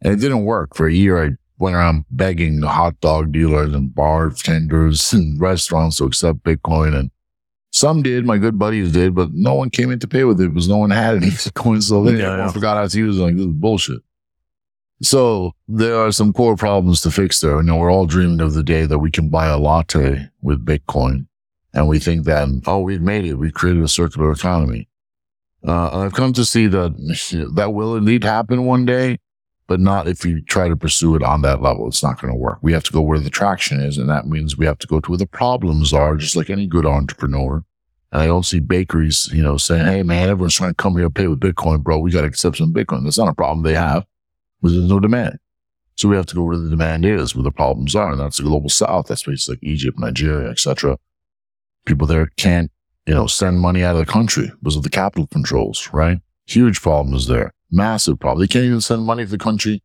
[0.02, 1.24] And it didn't work for a year.
[1.24, 6.96] I went around begging hot dog dealers and bartenders and restaurants to accept Bitcoin.
[6.96, 7.12] And
[7.76, 10.48] Some did, my good buddies did, but no one came in to pay with it
[10.48, 12.50] because no one had any coins so they Yeah, yeah.
[12.50, 13.22] forgot how to use it.
[13.22, 14.02] Like, this is bullshit.
[15.02, 17.58] So there are some core problems to fix there.
[17.58, 20.66] You know, we're all dreaming of the day that we can buy a latte with
[20.66, 21.28] Bitcoin.
[21.74, 23.34] And we think that, oh, we've made it.
[23.34, 24.88] We've created a circular economy.
[25.68, 26.96] Uh, I've come to see that
[27.56, 29.18] that will indeed happen one day,
[29.68, 31.88] but not if you try to pursue it on that level.
[31.88, 32.60] It's not going to work.
[32.62, 33.98] We have to go where the traction is.
[33.98, 36.68] And that means we have to go to where the problems are, just like any
[36.68, 37.64] good entrepreneur.
[38.12, 41.06] And I don't see bakeries, you know, saying, Hey, man, everyone's trying to come here
[41.06, 42.00] and pay with Bitcoin, bro.
[42.00, 43.04] We got to accept some Bitcoin.
[43.04, 44.06] That's not a problem they have
[44.62, 45.40] because there's no demand.
[45.96, 48.12] So we have to go where the demand is, where the problems are.
[48.12, 49.08] And that's the global south.
[49.08, 50.98] That's places like Egypt, Nigeria, etc.
[51.86, 52.70] People there can't,
[53.06, 56.20] you know, send money out of the country because of the capital controls, right?
[56.48, 57.54] Huge problems there.
[57.76, 58.42] Massive problem.
[58.42, 59.84] They can't even send money to the country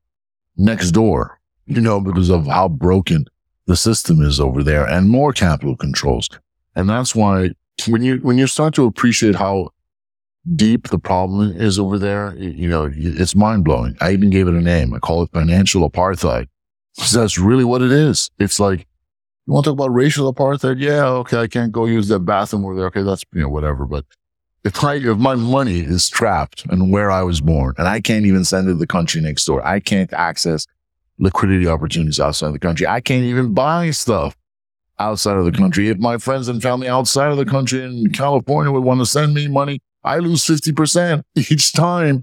[0.56, 3.26] next door, you know, because of how broken
[3.66, 6.28] the system is over there and more capital controls.
[6.76, 7.50] And that's why
[7.88, 9.70] when you, when you start to appreciate how
[10.54, 13.96] deep the problem is over there, you know, it's mind blowing.
[14.00, 14.94] I even gave it a name.
[14.94, 16.46] I call it financial apartheid.
[17.12, 18.30] that's really what it is.
[18.38, 18.86] It's like,
[19.46, 20.80] you want to talk about racial apartheid?
[20.80, 21.06] Yeah.
[21.06, 21.38] Okay.
[21.38, 22.86] I can't go use that bathroom over there.
[22.86, 23.02] Okay.
[23.02, 23.84] That's, you know, whatever.
[23.84, 24.04] But
[24.64, 28.26] if my, if my money is trapped and where I was born and I can't
[28.26, 30.66] even send it to the country next door, I can't access
[31.18, 32.86] liquidity opportunities outside of the country.
[32.86, 34.36] I can't even buy stuff
[34.98, 35.88] outside of the country.
[35.88, 39.34] If my friends and family outside of the country in California would want to send
[39.34, 42.22] me money, I lose 50% each time.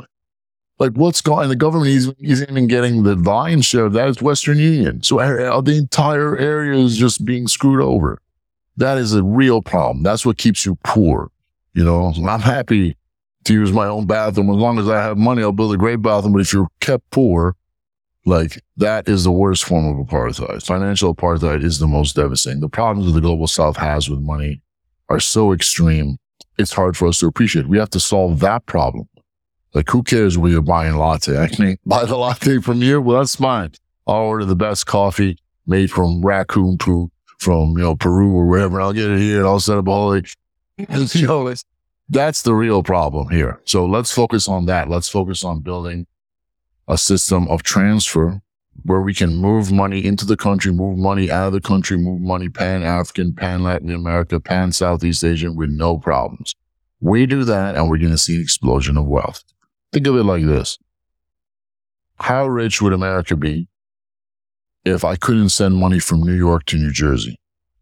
[0.80, 1.50] Like what's going on?
[1.50, 4.10] The government is, isn't even getting the lion's share of that.
[4.10, 5.02] It's Western Union.
[5.02, 8.22] So uh, the entire area is just being screwed over.
[8.78, 10.04] That is a real problem.
[10.04, 11.32] That's what keeps you poor.
[11.78, 12.98] You know, I'm happy
[13.44, 14.50] to use my own bathroom.
[14.50, 16.34] As long as I have money, I'll build a great bathroom.
[16.34, 17.56] But if you're kept poor,
[18.26, 20.66] like that is the worst form of apartheid.
[20.66, 22.62] Financial apartheid is the most devastating.
[22.62, 24.60] The problems that the global south has with money
[25.10, 26.18] are so extreme.
[26.58, 27.68] It's hard for us to appreciate.
[27.68, 29.08] We have to solve that problem.
[29.76, 31.38] Like, who cares where you're buying latte?
[31.38, 33.00] I can buy the latte from you.
[33.00, 33.74] Well, that's fine.
[34.08, 35.38] I'll order the best coffee
[35.68, 38.78] made from raccoon poo from, you know, Peru or wherever.
[38.78, 40.20] And I'll get it here and I'll set up a whole,
[40.90, 41.54] like, you know,
[42.10, 43.60] that's the real problem here.
[43.66, 44.90] So let's focus on that.
[44.90, 46.08] Let's focus on building
[46.88, 48.42] a system of transfer
[48.84, 52.22] where we can move money into the country, move money out of the country, move
[52.22, 56.56] money pan African, pan Latin America, pan Southeast Asian with no problems.
[57.00, 59.44] We do that and we're going to see an explosion of wealth.
[59.92, 60.78] Think of it like this.
[62.20, 63.68] How rich would America be
[64.86, 67.40] if I couldn't send money from New York to New Jersey?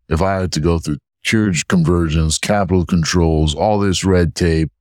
[0.09, 4.71] If I had to go through huge conversions, capital controls, all this red tape,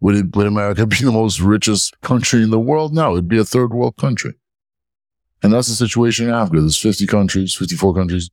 [0.00, 2.94] would it, would America be the most richest country in the world?
[2.94, 4.34] No, it'd be a third world country.
[5.42, 6.60] And that's the situation in Africa.
[6.60, 8.30] There's 50 countries, 54 countries.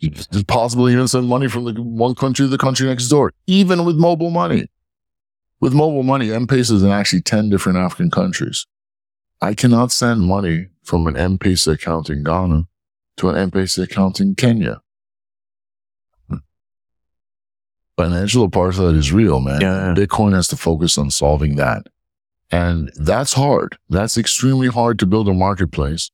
[0.00, 3.84] It's possible even send money from the one country to the country next door, even
[3.84, 4.66] with mobile money.
[5.60, 8.66] With mobile money, M-Pesa is in actually 10 different African countries.
[9.40, 12.66] I cannot send money from an M-Pesa account in Ghana
[13.18, 14.81] to an M-Pesa account in Kenya.
[18.02, 19.60] Financial apartheid is real, man.
[19.60, 19.94] Yeah.
[19.96, 21.86] Bitcoin has to focus on solving that.
[22.50, 23.78] And that's hard.
[23.88, 26.10] That's extremely hard to build a marketplace.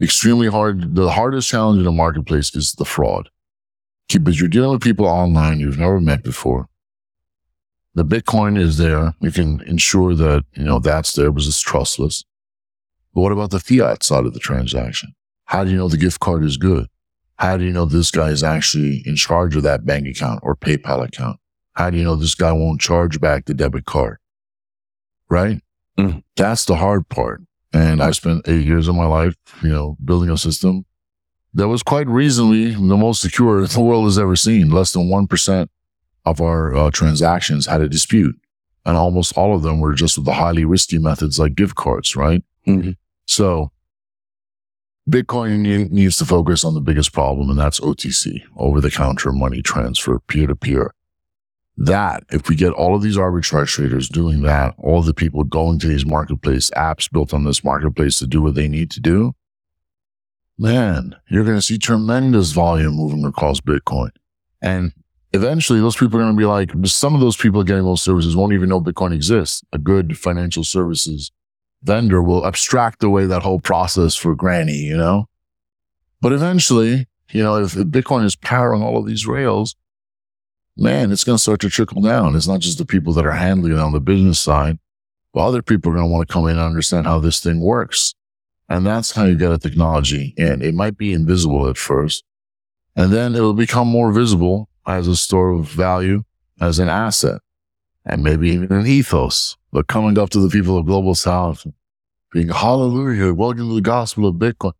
[0.00, 0.94] Extremely hard.
[0.94, 3.30] The hardest challenge in a marketplace is the fraud.
[4.08, 6.68] Because you're dealing with people online you've never met before.
[7.94, 9.14] The Bitcoin is there.
[9.20, 12.24] You can ensure that, you know, that's there because it's trustless.
[13.12, 15.14] But what about the fiat side of the transaction?
[15.46, 16.88] How do you know the gift card is good?
[17.36, 20.54] How do you know this guy is actually in charge of that bank account or
[20.54, 21.38] PayPal account?
[21.72, 24.18] How do you know this guy won't charge back the debit card?
[25.28, 25.60] Right?
[25.98, 26.22] Mm.
[26.36, 27.42] That's the hard part.
[27.72, 30.84] And I spent eight years of my life, you know, building a system
[31.54, 34.70] that was quite reasonably the most secure the world has ever seen.
[34.70, 35.68] Less than 1%
[36.24, 38.36] of our uh, transactions had a dispute.
[38.86, 42.14] And almost all of them were just with the highly risky methods like gift cards,
[42.16, 42.44] right?
[42.66, 42.96] Mhm.
[43.26, 43.72] So
[45.08, 49.60] Bitcoin needs to focus on the biggest problem, and that's OTC, over the counter money
[49.60, 50.94] transfer, peer to peer.
[51.76, 55.78] That, if we get all of these arbitrage traders doing that, all the people going
[55.80, 59.34] to these marketplace apps built on this marketplace to do what they need to do,
[60.56, 64.10] man, you're going to see tremendous volume moving across Bitcoin.
[64.62, 64.92] And
[65.32, 68.36] eventually those people are going to be like, some of those people getting those services
[68.36, 69.62] won't even know Bitcoin exists.
[69.72, 71.30] A good financial services
[71.84, 75.28] vendor will abstract away that whole process for granny, you know?
[76.20, 79.76] But eventually, you know, if Bitcoin is powering all of these rails,
[80.76, 82.34] man, it's going to start to trickle down.
[82.34, 84.78] It's not just the people that are handling it on the business side,
[85.32, 87.60] but other people are going to want to come in and understand how this thing
[87.60, 88.14] works.
[88.68, 90.62] And that's how you get a technology in.
[90.62, 92.24] It might be invisible at first,
[92.96, 96.24] and then it'll become more visible as a store of value,
[96.60, 97.42] as an asset,
[98.04, 99.56] and maybe even an ethos.
[99.72, 101.66] But coming up to the people of global south,
[102.32, 104.72] being hallelujah, welcome to the gospel of Bitcoin.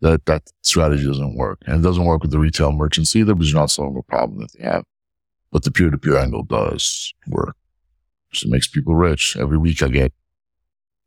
[0.00, 1.60] That that strategy doesn't work.
[1.66, 4.40] And it doesn't work with the retail merchants either because you're not solving a problem
[4.40, 4.84] that they have.
[5.52, 7.56] But the peer to peer angle does work.
[8.32, 9.36] So it makes people rich.
[9.36, 10.12] Every week I get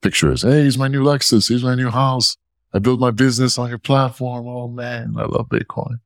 [0.02, 0.44] pictures.
[0.44, 1.50] Hey, here's my new Lexus.
[1.50, 2.38] Here's my new house.
[2.74, 4.48] I built my business on your platform.
[4.48, 6.00] Oh man, I love Bitcoin.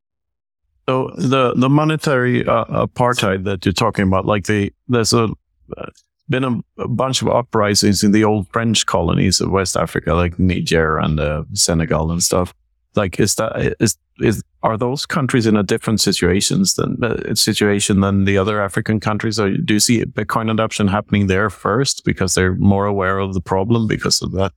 [0.88, 5.28] So the the monetary uh, apartheid that you're talking about, like the there's a
[6.28, 10.38] been a, a, bunch of uprisings in the old French colonies of West Africa, like
[10.38, 12.54] Niger and uh, Senegal and stuff.
[12.94, 18.00] Like, is that is is are those countries in a different situations than uh, situation
[18.00, 19.38] than the other African countries?
[19.38, 23.40] Or do you see Bitcoin adoption happening there first because they're more aware of the
[23.40, 24.52] problem because of that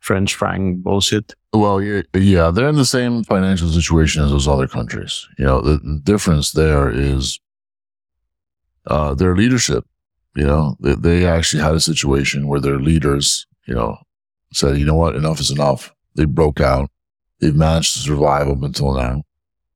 [0.00, 1.34] French franc bullshit?
[1.52, 5.26] Well, yeah, they're in the same financial situation as those other countries.
[5.38, 7.40] You know, the, the difference there is
[8.86, 9.84] uh, their leadership.
[10.34, 13.96] You know, they, they actually had a situation where their leaders, you know,
[14.52, 15.92] said, you know what, enough is enough.
[16.14, 16.90] They broke out
[17.40, 19.22] they've managed to survive up until now.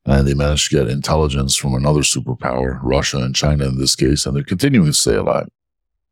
[0.05, 4.27] And they managed to get intelligence from another superpower, Russia and China in this case,
[4.27, 5.49] and they're continuing to stay alive.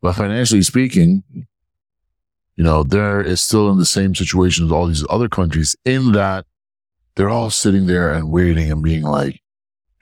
[0.01, 1.25] But financially speaking,
[2.55, 6.13] you know, they're is still in the same situation as all these other countries in
[6.13, 6.47] that
[7.17, 9.41] they're all sitting there and waiting and being like,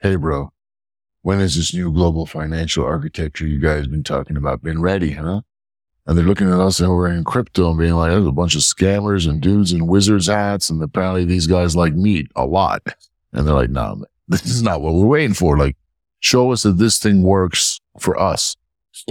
[0.01, 0.51] Hey, bro,
[1.21, 5.41] when is this new global financial architecture you guys been talking about been ready, huh?
[6.05, 8.55] And they're looking at us and we're in crypto and being like, there's a bunch
[8.55, 10.69] of scammers and dudes in wizards hats.
[10.69, 12.81] And apparently these guys like meat a lot.
[13.31, 15.57] And they're like, no, this is not what we're waiting for.
[15.57, 15.77] Like,
[16.19, 18.57] show us that this thing works for us.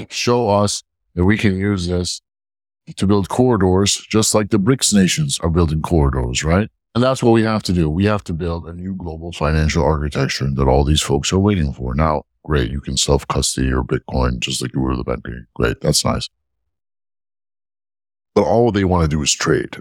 [0.09, 0.83] Show us
[1.15, 2.21] that we can use this
[2.97, 6.71] to build corridors, just like the BRICS nations are building corridors, right?
[6.99, 7.89] And that's what we have to do.
[7.89, 11.73] We have to build a new global financial architecture that all these folks are waiting
[11.73, 11.95] for.
[11.95, 12.71] Now, great.
[12.71, 15.25] You can self custody your Bitcoin just like you were the bank.
[15.55, 15.81] Great.
[15.81, 16.29] That's nice
[18.39, 19.79] but all they want to do is trade.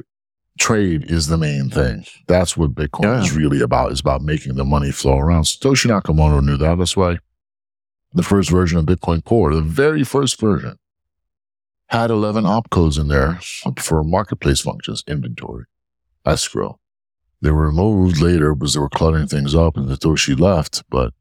[0.57, 2.03] Trade is the main thing.
[2.25, 3.21] That's what Bitcoin yeah.
[3.21, 3.91] is really about.
[3.91, 5.43] Is about making the money flow around.
[5.43, 6.79] Satoshi Nakamoto knew that.
[6.79, 7.19] That's why
[8.13, 10.79] the first version of Bitcoin Core, the very first version,
[11.89, 13.39] had 11 opcodes in there
[13.79, 15.65] for marketplace functions, inventory,
[16.25, 16.79] escrow.
[17.41, 21.13] They were removed later because they were cluttering things up and Satoshi left, but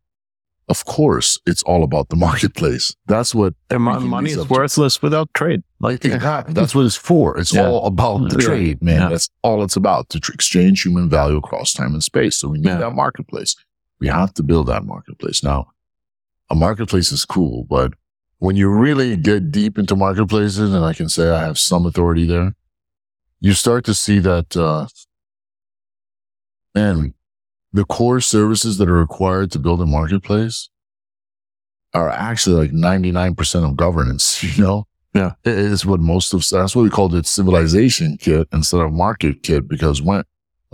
[0.69, 2.95] of course, it's all about the marketplace.
[3.07, 5.07] That's what and money is worthless to.
[5.07, 5.63] without trade.
[5.79, 6.55] Like exactly.
[6.55, 7.39] that's what it's for.
[7.39, 7.67] It's yeah.
[7.67, 9.03] all about the trade, man.
[9.03, 9.09] Yeah.
[9.11, 12.37] That's all it's about to exchange human value across time and space.
[12.37, 12.79] So we need yeah.
[12.79, 13.55] that marketplace.
[14.01, 15.43] We have to build that marketplace.
[15.43, 15.69] Now,
[16.51, 17.93] a marketplace is cool, but
[18.39, 22.27] when you really get deep into marketplaces, and I can say I have some authority
[22.27, 22.55] there,
[23.41, 24.87] you start to see that, uh,
[26.77, 27.15] man,
[27.73, 30.69] the core services that are required to build a marketplace
[31.95, 34.87] are actually like 99% of governance, you know?
[35.15, 35.33] Yeah.
[35.45, 39.43] It is what most of, that's what we called it civilization kit instead of market
[39.43, 40.25] kit because when,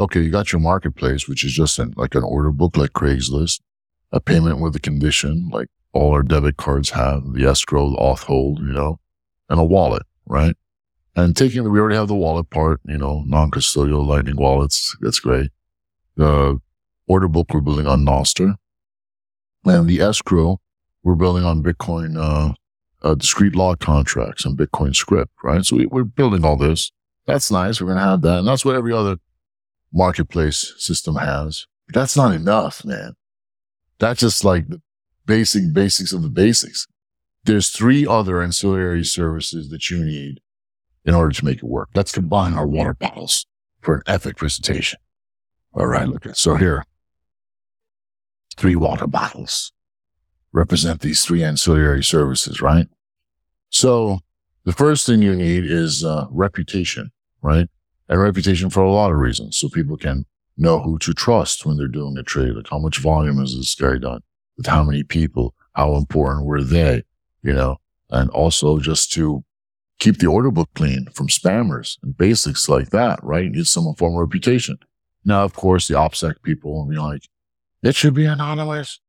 [0.01, 3.61] okay, you got your marketplace, which is just an, like an order book like Craigslist,
[4.11, 8.25] a payment with a condition like all our debit cards have, the escrow, the auth
[8.25, 8.99] hold, you know,
[9.49, 10.57] and a wallet, right?
[11.15, 14.97] And taking, the we already have the wallet part, you know, non-custodial lightning wallets.
[15.01, 15.51] That's great.
[16.17, 16.61] The
[17.07, 18.55] order book we're building on Nostr.
[19.65, 20.61] And the escrow
[21.03, 22.55] we're building on Bitcoin, uh,
[23.03, 25.65] uh, discrete log contracts and Bitcoin script, right?
[25.65, 26.93] So we, we're building all this.
[27.27, 27.81] That's nice.
[27.81, 28.41] We're going to have that.
[28.41, 29.17] And that's what every other
[29.93, 31.67] marketplace system has.
[31.87, 33.15] But that's not enough, man.
[33.99, 34.81] That's just like the
[35.27, 36.87] basic basics of the basics.
[37.45, 40.41] There's three other ancillary services that you need
[41.05, 41.89] in order to make it work.
[41.95, 43.47] Let's combine our water bottles
[43.81, 44.99] for an epic presentation.
[45.75, 46.09] All right.
[46.09, 46.85] Look at, so here,
[48.57, 49.73] three water bottles
[50.53, 52.87] represent these three ancillary services, right?
[53.71, 54.21] So
[54.65, 57.11] the first thing you need is uh, reputation,
[57.41, 57.69] right?
[58.09, 59.57] And reputation for a lot of reasons.
[59.57, 60.27] So people can
[60.59, 62.55] know who to trust when they're doing a trade.
[62.55, 64.21] Like how much volume has this guy done?
[64.57, 65.55] With how many people?
[65.75, 67.05] How important were they?
[67.43, 67.79] You know,
[68.11, 69.43] and also just to
[69.99, 73.45] keep the order book clean from spammers and basics like that, right?
[73.45, 74.79] You need some form of reputation.
[75.25, 77.29] Now, of course, the OPSEC people will be like,
[77.83, 79.01] it should be anonymous.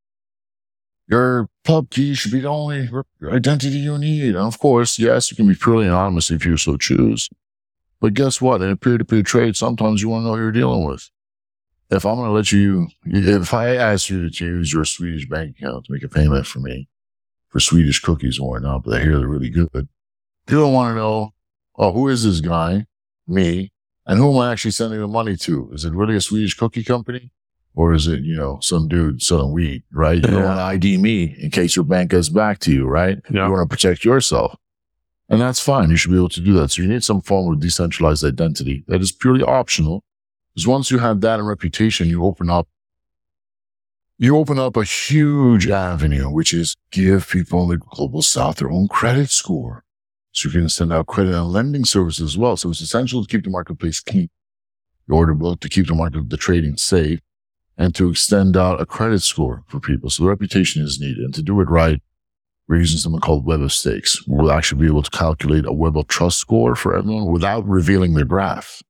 [1.07, 2.89] Your pub key should be the only
[3.24, 4.36] identity you need.
[4.36, 7.30] And of course, yes, you can be purely anonymous if you so choose.
[7.99, 8.61] But guess what?
[8.61, 11.09] In a peer-to-peer trade, sometimes you want to know who you're dealing with.
[11.89, 15.57] If I'm going to let you, if I ask you to use your Swedish bank
[15.57, 16.88] account to make a payment for me
[17.49, 20.95] for Swedish cookies or whatnot, but I hear they're really good, you don't want to
[20.95, 21.34] know,
[21.76, 22.86] oh, who is this guy?
[23.28, 23.72] Me.
[24.06, 25.72] And who am I actually sending the money to?
[25.72, 27.32] Is it really a Swedish cookie company?
[27.76, 30.16] Or is it, you know, some dude selling weed, right?
[30.16, 33.20] You don't want to ID me in case your bank gets back to you, right?
[33.32, 33.47] Yeah.
[33.47, 34.56] You want to protect yourself.
[35.30, 35.89] And that's fine.
[35.89, 36.70] You should be able to do that.
[36.70, 40.04] So you need some form of decentralized identity that is purely optional.
[40.54, 42.68] Because once you have that and reputation, you open up,
[44.20, 48.70] you open up a huge avenue, which is give people in the global south their
[48.70, 49.82] own credit score.
[50.34, 52.57] So you can send out credit and lending services as well.
[52.57, 54.29] So it's essential to keep the marketplace clean,
[55.07, 57.19] the order book, to keep the market, the trading safe,
[57.77, 60.09] and to extend out a credit score for people.
[60.09, 61.23] So the reputation is needed.
[61.23, 62.01] And to do it right,
[62.67, 64.25] we're using something called Web of Stakes.
[64.27, 68.15] We'll actually be able to calculate a Web of Trust score for everyone without revealing
[68.15, 68.81] their graph.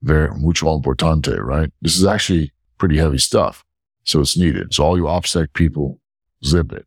[0.00, 1.70] Very mucho importante, right?
[1.82, 3.64] This is actually pretty heavy stuff.
[4.04, 4.72] So it's needed.
[4.72, 6.00] So all you OPSEC people,
[6.42, 6.86] zip it.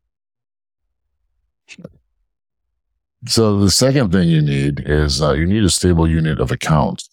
[3.25, 7.03] So the second thing you need is uh, you need a stable unit of account,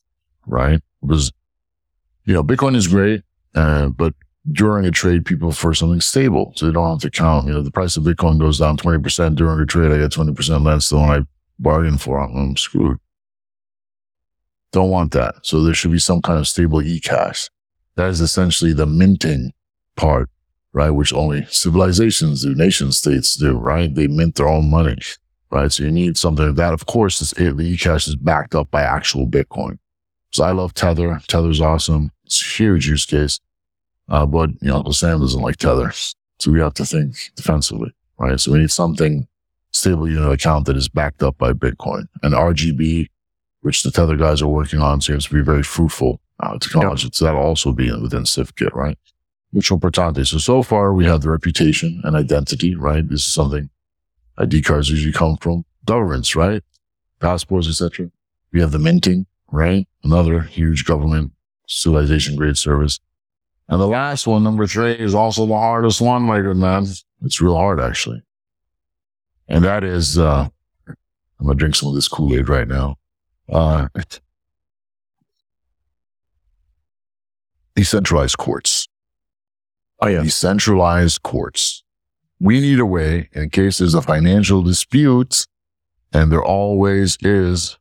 [0.46, 0.80] right?
[1.02, 1.30] Because,
[2.24, 3.22] you know, Bitcoin is great,
[3.54, 4.14] uh, but
[4.50, 6.52] during a trade, people prefer something stable.
[6.56, 9.36] So they don't have to count, you know, the price of Bitcoin goes down 20%
[9.36, 9.92] during a trade.
[9.92, 11.22] I get 20% less than what I
[11.58, 12.18] bargained for.
[12.18, 12.98] I'm screwed.
[14.72, 15.34] Don't want that.
[15.42, 17.50] So there should be some kind of stable eCash.
[17.96, 19.52] That is essentially the minting
[19.96, 20.28] part,
[20.72, 20.90] right?
[20.90, 23.94] Which only civilizations do, nation states do, right?
[23.94, 24.96] They mint their own money,
[25.50, 25.70] right?
[25.70, 26.72] So you need something that.
[26.72, 29.78] Of course, is, the eCash is backed up by actual Bitcoin.
[30.32, 31.20] So I love Tether.
[31.28, 32.12] Tether's awesome.
[32.24, 33.40] It's a huge use case.
[34.08, 35.92] Uh, but you know, Uncle Sam doesn't like Tether.
[36.38, 38.38] So we have to think defensively, right?
[38.40, 39.26] So we need something
[39.72, 43.08] stable unit account that is backed up by Bitcoin and RGB,
[43.60, 47.10] which the Tether guys are working on seems to be very fruitful uh, technology.
[47.12, 48.98] So that'll also be within CivKit, right?
[49.52, 50.26] Mucho importante.
[50.26, 53.06] So, so far we have the reputation and identity, right?
[53.08, 53.68] This is something
[54.40, 56.62] ID cards usually come from governments, right?
[57.20, 58.10] Passports, etc.
[58.52, 59.86] We have the minting, right?
[60.02, 61.32] Another huge government
[61.66, 62.98] civilization grade service.
[63.68, 66.86] And the last one, number three, is also the hardest one, my good man.
[67.22, 68.22] It's real hard, actually.
[69.46, 70.48] And that is, uh,
[70.88, 72.96] I'm going to drink some of this Kool-Aid right now.
[73.48, 73.88] Uh,
[77.76, 78.88] decentralized courts.
[80.00, 80.22] Oh, yeah.
[80.22, 81.84] Decentralized courts.
[82.40, 85.46] We need a way in cases of financial disputes,
[86.10, 87.78] and there always is,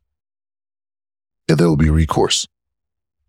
[1.48, 2.46] there will be recourse.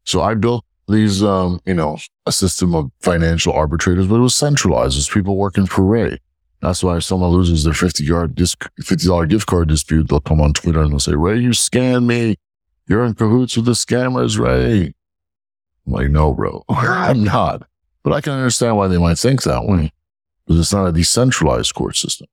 [0.04, 4.36] So I built these, um, you know, a system of financial arbitrators, but it was
[4.36, 4.98] centralized.
[4.98, 6.18] There's people working for Ray.
[6.62, 10.42] That's why if someone loses their 50 yard disc, $50 gift card dispute, they'll come
[10.42, 12.36] on Twitter and they'll say, Ray, you scammed me.
[12.88, 14.94] You're in cahoots with the scammers, Ray.
[15.88, 17.64] I'm like, no, bro, I'm not.
[18.04, 19.94] But I can understand why they might think that way
[20.52, 22.28] because it's not a decentralized court system.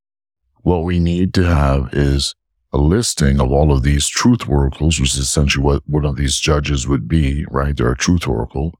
[0.62, 2.34] What we need to have is
[2.72, 6.38] a listing of all of these truth oracles, which is essentially what one of these
[6.38, 7.76] judges would be, right?
[7.76, 8.78] They're a truth oracle.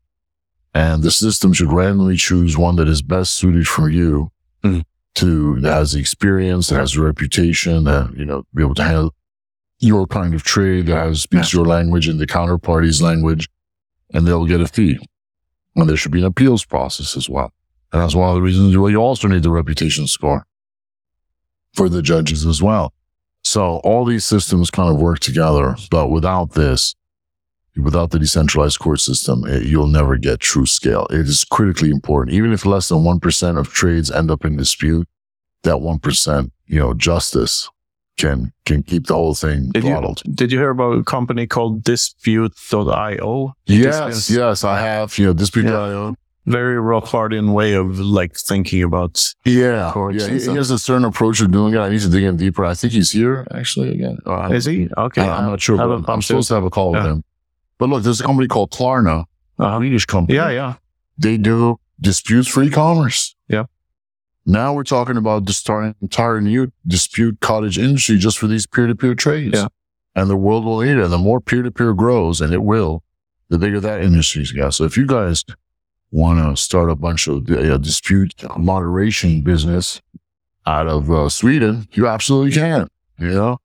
[0.74, 4.30] And the system should randomly choose one that is best suited for you
[4.64, 4.82] Mm.
[5.14, 8.82] to, that has the experience, that has the reputation, that, you know, be able to
[8.82, 9.14] handle
[9.78, 13.49] your kind of trade, that has, speaks your language and the counterparty's language,
[14.12, 14.99] and they'll get a fee.
[15.76, 17.53] And there should be an appeals process as well.
[17.93, 20.47] And that's one of the reasons why you also need the reputation score
[21.74, 22.93] for the judges as well.
[23.45, 26.95] So all these systems kind of work together, but without this,
[27.76, 31.07] without the decentralized court system, it, you'll never get true scale.
[31.11, 32.34] It is critically important.
[32.34, 35.09] Even if less than 1% of trades end up in dispute,
[35.62, 37.70] that 1%, you know, justice
[38.18, 40.22] can, can keep the whole thing Did you- throttled.
[40.34, 43.55] Did you hear about a company called Dispute.io?
[43.66, 46.16] Yes, yes, I have, you know, dispute.io.
[46.51, 49.22] Very Rothbardian way of like thinking about.
[49.44, 50.34] Yeah, Courts yeah.
[50.34, 51.78] He, he has a certain approach of doing it.
[51.78, 52.64] I need to dig in deeper.
[52.64, 54.18] I think he's here actually again.
[54.26, 54.88] Or Is he?
[54.96, 55.22] Okay.
[55.22, 55.76] I, am not sure.
[55.76, 57.22] I But haven't I'm supposed to have a call with him.
[57.78, 59.24] But look, there's a company called Klarna,
[59.59, 59.78] a Uh-huh.
[59.78, 60.36] Swedish company.
[60.36, 60.74] Yeah, yeah.
[61.18, 63.34] They do disputes free commerce.
[63.49, 63.64] Yeah.
[64.46, 68.86] Now we're talking about the starting entire new dispute cottage industry just for these peer
[68.86, 69.59] to peer trades.
[69.59, 69.68] Yeah.
[70.14, 71.05] And the world will need it.
[71.05, 73.03] And the more peer to peer grows, and it will,
[73.51, 74.74] the bigger that industry's got.
[74.74, 75.44] So if you guys
[76.11, 80.00] want to start a bunch of uh, dispute moderation business
[80.66, 82.88] out of uh, Sweden, you absolutely can.
[83.18, 83.59] You know,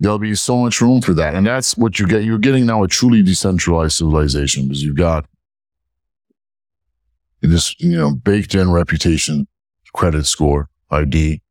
[0.00, 1.34] there'll be so much room for that.
[1.34, 2.24] And that's what you get.
[2.24, 5.26] You're getting now a truly decentralized civilization because you've got
[7.40, 9.46] this, you know, baked in reputation,
[9.92, 11.42] credit score, ID.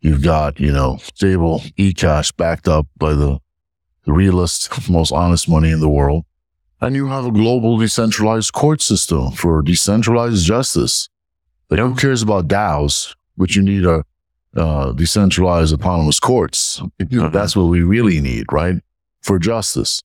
[0.00, 3.38] You've got, you know, stable eCash backed up by the,
[4.04, 6.24] the realest, most honest money in the world.
[6.80, 11.08] And you have a global decentralized court system for decentralized justice.
[11.68, 14.04] But who cares about DAOs, but you need a
[14.56, 16.80] uh, decentralized autonomous courts.
[17.10, 18.76] Know, that's what we really need, right?
[19.22, 20.02] For justice.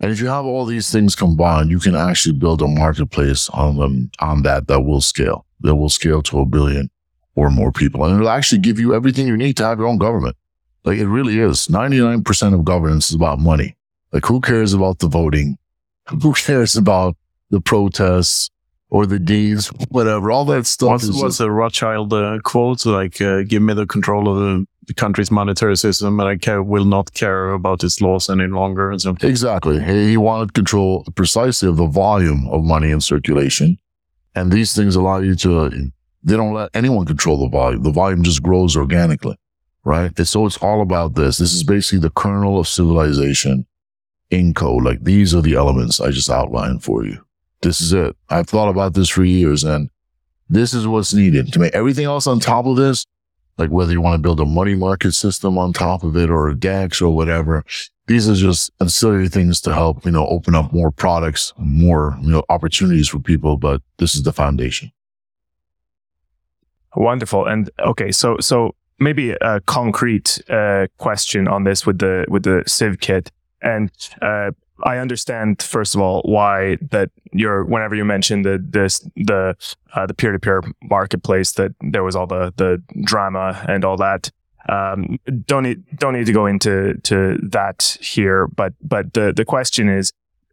[0.00, 3.76] And if you have all these things combined, you can actually build a marketplace on
[3.76, 6.90] them, on that that will scale, that will scale to a billion
[7.36, 8.04] or more people.
[8.04, 10.36] And it'll actually give you everything you need to have your own government.
[10.84, 11.68] Like it really is.
[11.68, 13.76] 99% of governance is about money.
[14.12, 15.56] Like who cares about the voting?
[16.08, 17.16] Who cares about
[17.50, 18.50] the protests
[18.90, 20.30] or the deeds, whatever?
[20.30, 22.84] All that stuff What's, is what's a Rothschild uh, quote?
[22.84, 26.62] Like, uh, give me the control of the, the country's monetary system, and I care,
[26.62, 28.90] will not care about its laws any longer.
[28.90, 29.82] And so, Exactly.
[29.82, 33.78] He, he wanted control precisely of the volume of money in circulation.
[34.34, 35.70] And these things allow you to,
[36.24, 37.82] they don't let anyone control the volume.
[37.82, 39.36] The volume just grows organically,
[39.84, 40.12] right?
[40.16, 41.38] And so it's all about this.
[41.38, 43.66] This is basically the kernel of civilization
[44.32, 44.82] in code.
[44.82, 47.24] Like these are the elements I just outlined for you.
[47.60, 48.16] This is it.
[48.28, 49.90] I've thought about this for years and
[50.48, 53.06] this is what's needed to make everything else on top of this.
[53.58, 56.48] Like whether you want to build a money market system on top of it or
[56.48, 57.64] a DEX or whatever.
[58.06, 62.30] These are just ancillary things to help, you know, open up more products, more, you
[62.30, 63.56] know, opportunities for people.
[63.56, 64.90] But this is the foundation.
[66.96, 67.46] Wonderful.
[67.46, 72.64] And okay, so so maybe a concrete uh, question on this with the with the
[72.66, 73.30] CivKit.
[73.62, 73.90] And
[74.20, 74.50] uh,
[74.84, 79.56] I understand first of all why that you're whenever you mentioned the this the
[79.94, 83.96] uh, the peer to peer marketplace that there was all the the drama and all
[83.98, 84.30] that.
[84.68, 89.44] Um, don't need don't need to go into to that here, but but the the
[89.44, 90.12] question is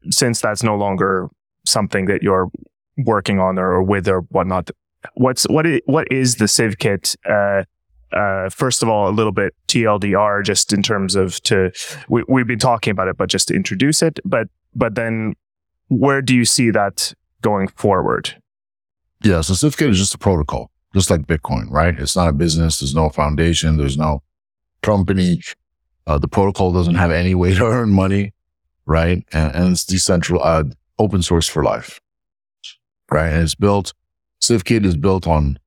[0.10, 1.30] since that's no longer
[1.66, 2.50] something that you're
[2.98, 4.72] working on or, with or whatnot,
[5.14, 7.16] what's what is, what is the CivKit?
[7.26, 7.66] Uh,
[8.12, 11.72] uh, first of all, a little bit TLDR, just in terms of to
[12.08, 14.20] we, we've been talking about it, but just to introduce it.
[14.26, 15.36] But but then,
[15.88, 18.42] where do you see that going forward?
[19.22, 19.42] Yeah.
[19.42, 21.98] So CivKit is just a protocol, just like Bitcoin, right?
[21.98, 22.80] It's not a business.
[22.80, 23.78] There's no foundation.
[23.78, 24.24] There's no
[24.82, 25.42] company.
[26.08, 28.34] Uh, the protocol doesn't have any way to earn money,
[28.86, 29.24] right?
[29.32, 32.02] And, and it's decentralized, uh, open source for life,
[33.12, 33.30] right?
[33.30, 33.94] And it's built,
[34.42, 35.60] Civkit is built on,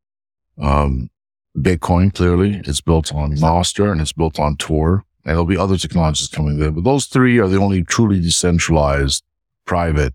[0.59, 1.11] um,
[1.57, 2.61] Bitcoin, clearly.
[2.65, 5.05] It's built on Nostr and it's built on Tor.
[5.25, 9.23] And there'll be other technologies coming there, but those three are the only truly decentralized
[9.67, 10.15] private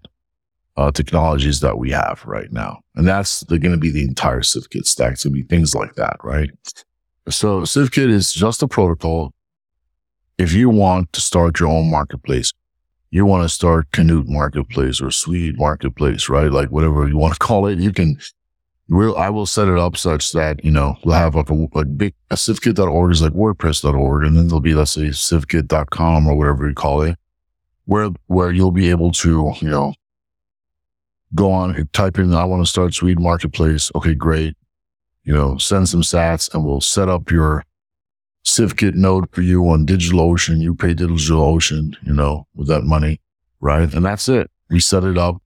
[0.76, 2.82] uh, technologies that we have right now.
[2.96, 5.14] And that's going to be the entire CivKit stack.
[5.14, 6.50] It's going to be things like that, right?
[7.30, 9.34] So CivKit is just a protocol.
[10.38, 12.54] If you want to start your own marketplace,
[13.10, 16.52] you want to start Canute Marketplace or Swede Marketplace, right?
[16.52, 18.20] Like whatever you want to call it, you can
[18.90, 21.86] We'll, I will set it up such that, you know, we'll have like a, a
[21.86, 24.24] big, a civkit.org is like WordPress.org.
[24.24, 27.18] And then there'll be, let's say civkit.com or whatever you call it,
[27.86, 29.94] where, where you'll be able to, you know,
[31.36, 33.92] go on, type in, I want to start Swede Marketplace.
[33.94, 34.56] Okay, great.
[35.24, 37.66] You know, send some sats and we'll set up your
[38.46, 40.62] CivKit node for you on DigitalOcean.
[40.62, 43.20] You pay DigitalOcean, you know, with that money,
[43.60, 43.94] right?
[43.94, 44.50] And that's it.
[44.70, 45.42] We set it up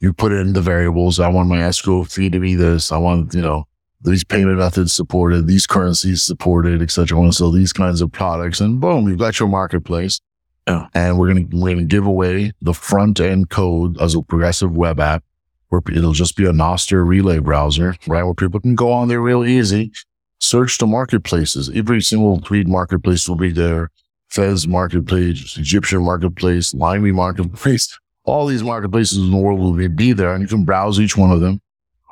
[0.00, 1.18] you put it in the variables.
[1.20, 2.92] I want my escrow fee to be this.
[2.92, 3.66] I want, you know,
[4.00, 7.16] these payment methods supported, these currencies supported, etc.
[7.16, 10.20] I want to sell these kinds of products and boom, you've got your marketplace.
[10.68, 10.86] Yeah.
[10.94, 14.22] And we're going to, we're going to give away the front end code as a
[14.22, 15.24] progressive web app
[15.68, 18.22] where it'll just be a Nostr relay browser, right?
[18.22, 19.92] Where people can go on there real easy,
[20.38, 21.70] search the marketplaces.
[21.74, 23.90] Every single Tweed marketplace will be there.
[24.28, 30.34] Fez marketplace, Egyptian marketplace, Limey marketplace all these marketplaces in the world will be there
[30.34, 31.60] and you can browse each one of them.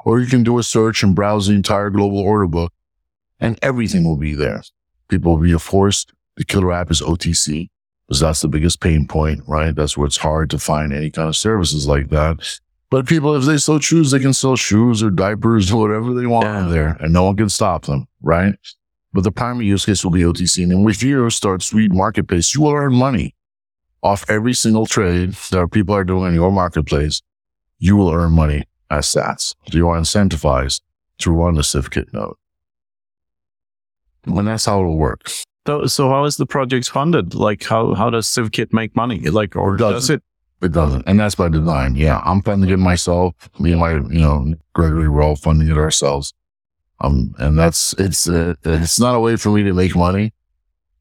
[0.04, 2.72] Or you can do a search and browse the entire global order book
[3.40, 4.62] and everything will be there.
[5.08, 6.12] People will be forced.
[6.36, 7.70] The killer app is OTC
[8.06, 9.74] because that's the biggest pain point, right?
[9.74, 12.58] That's where it's hard to find any kind of services like that.
[12.88, 16.26] But people, if they so choose, they can sell shoes or diapers or whatever they
[16.26, 16.68] want yeah.
[16.68, 18.54] there and no one can stop them, right?
[19.12, 20.62] But the primary use case will be OTC.
[20.62, 23.35] And then if you start sweet Marketplace, you will earn money
[24.06, 27.22] off every single trade that people are doing in your marketplace,
[27.78, 29.54] you will earn money as sats.
[29.72, 30.80] You are incentivized
[31.18, 32.36] to run the CivKit node.
[34.24, 35.28] And that's how it'll work.
[35.66, 37.34] So, so how is the project funded?
[37.34, 39.18] Like how, how does CivKit make money?
[39.28, 40.22] Like, or does, does it?
[40.62, 41.04] It doesn't.
[41.06, 41.96] And that's by design.
[41.96, 42.22] Yeah.
[42.24, 43.34] I'm funding it myself.
[43.58, 46.32] Me and my, you know, Gregory, we're all funding it ourselves.
[47.00, 50.32] Um, and that's, it's, uh, it's not a way for me to make money.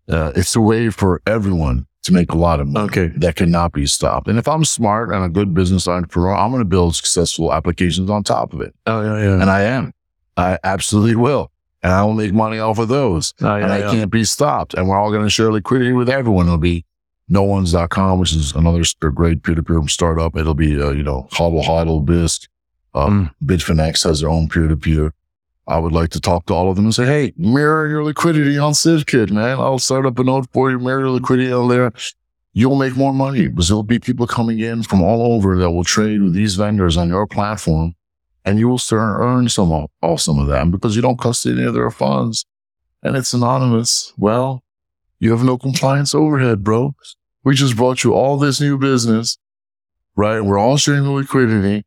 [0.10, 2.86] Uh, it's a way for everyone to make a lot of money.
[2.86, 3.08] Okay.
[3.18, 4.28] That cannot be stopped.
[4.28, 8.10] And if I'm smart and a good business entrepreneur, I'm going to build successful applications
[8.10, 8.74] on top of it.
[8.86, 9.42] Oh, yeah, yeah.
[9.42, 9.92] And I am.
[10.38, 11.52] I absolutely will.
[11.84, 13.34] And I will make money off of those.
[13.42, 13.92] Oh, yeah, and I yeah.
[13.92, 14.74] can't be stopped.
[14.74, 16.46] And we're all going to share liquidity with everyone.
[16.48, 16.86] It'll be
[17.30, 20.36] noones.com, which is another great peer-to-peer startup.
[20.38, 22.48] It'll be, uh, you know, Hodl Hodl Bisq.
[22.94, 23.48] Um, mm.
[23.48, 25.14] Bitfinex has their own peer-to-peer.
[25.68, 28.58] I would like to talk to all of them and say, Hey, mirror your liquidity
[28.58, 29.60] on CivKit, man.
[29.60, 31.92] I'll start up a node for you, mirror your liquidity on there.
[32.54, 35.84] you'll make more money because there'll be people coming in from all over that will
[35.84, 37.96] trade with these vendors on your platform
[38.46, 41.58] and you will start earn some of, all some of that because you don't custody
[41.58, 42.46] any of their funds
[43.04, 44.14] and it's anonymous.
[44.18, 44.64] Well,
[45.20, 46.96] you have no compliance overhead, bro.
[47.44, 49.38] We just brought you all this new business,
[50.16, 50.40] right?
[50.40, 51.86] We're all sharing the liquidity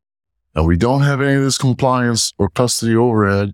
[0.54, 3.52] and we don't have any of this compliance or custody overhead.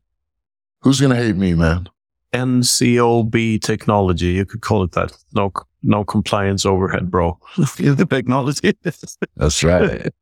[0.85, 1.89] Who's going to hate me, man?
[2.35, 4.33] NCOB technology.
[4.33, 5.17] You could call it that.
[5.35, 5.51] No,
[5.83, 7.39] no compliance overhead, bro.
[7.57, 8.77] the technology.
[9.37, 10.13] That's right.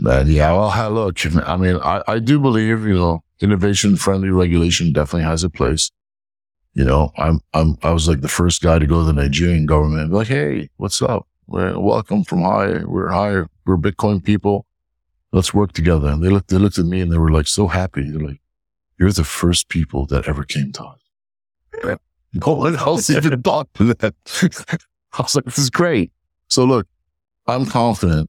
[0.00, 0.52] Man, yeah.
[0.52, 1.18] Well, look,
[1.48, 5.90] I mean, I, I do believe, you know, innovation friendly regulation definitely has a place.
[6.74, 9.64] You know, I'm, I'm, I was like the first guy to go to the Nigerian
[9.64, 11.26] government and be like, Hey, what's up?
[11.46, 12.84] We're welcome from high.
[12.84, 13.44] We're high.
[13.64, 14.66] We're Bitcoin people.
[15.32, 16.08] Let's work together.
[16.08, 18.10] And they looked, they looked at me and they were like so happy.
[18.10, 18.40] They're like,
[18.98, 21.98] you're the first people that ever came to us.
[22.34, 24.14] No one else even thought to that.
[25.14, 26.12] I was like, this is great.
[26.48, 26.86] So look,
[27.46, 28.28] I'm confident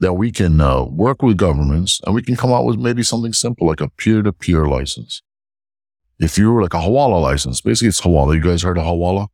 [0.00, 3.34] that we can uh, work with governments and we can come out with maybe something
[3.34, 5.22] simple like a peer-to-peer license.
[6.18, 8.34] If you were like a Hawala license, basically it's Hawala.
[8.34, 9.28] You guys heard of Hawala?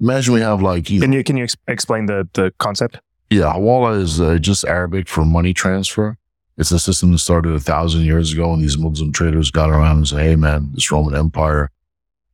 [0.00, 3.00] Imagine we have like either, can you can you ex- explain the the concept?
[3.30, 6.16] Yeah, Hawala is uh, just Arabic for money transfer.
[6.60, 9.96] It's a system that started a thousand years ago, and these Muslim traders got around
[9.96, 11.70] and said, "Hey, man, this Roman Empire,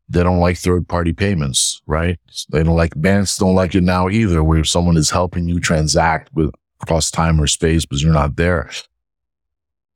[0.09, 2.19] they don't like third party payments, right?
[2.51, 6.35] They don't like banks, don't like it now either, where someone is helping you transact
[6.35, 6.51] with
[6.81, 8.69] across time or space because you're not there.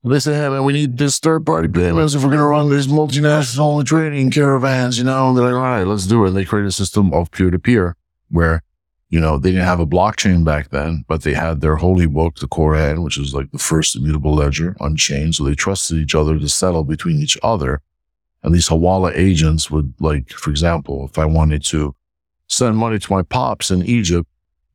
[0.02, 2.70] They say, hey, man, we need this third party payments if we're going to run
[2.70, 5.28] these multinational trading caravans, you know?
[5.28, 6.28] And they're like, all right, let's do it.
[6.28, 7.96] And they create a system of peer to peer
[8.30, 8.62] where,
[9.10, 12.36] you know, they didn't have a blockchain back then, but they had their holy book,
[12.36, 15.34] the Quran, which is like the first immutable ledger unchained.
[15.34, 17.82] So they trusted each other to settle between each other.
[18.42, 21.94] And these Hawala agents would like, for example, if I wanted to
[22.46, 24.28] send money to my pops in Egypt,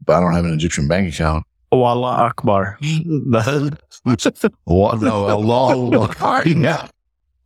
[0.06, 2.78] but I don't have an Egyptian bank account, Allah Akbar.
[4.64, 5.02] what?
[5.02, 6.48] No, Allah Akbar.
[6.48, 6.88] Yeah.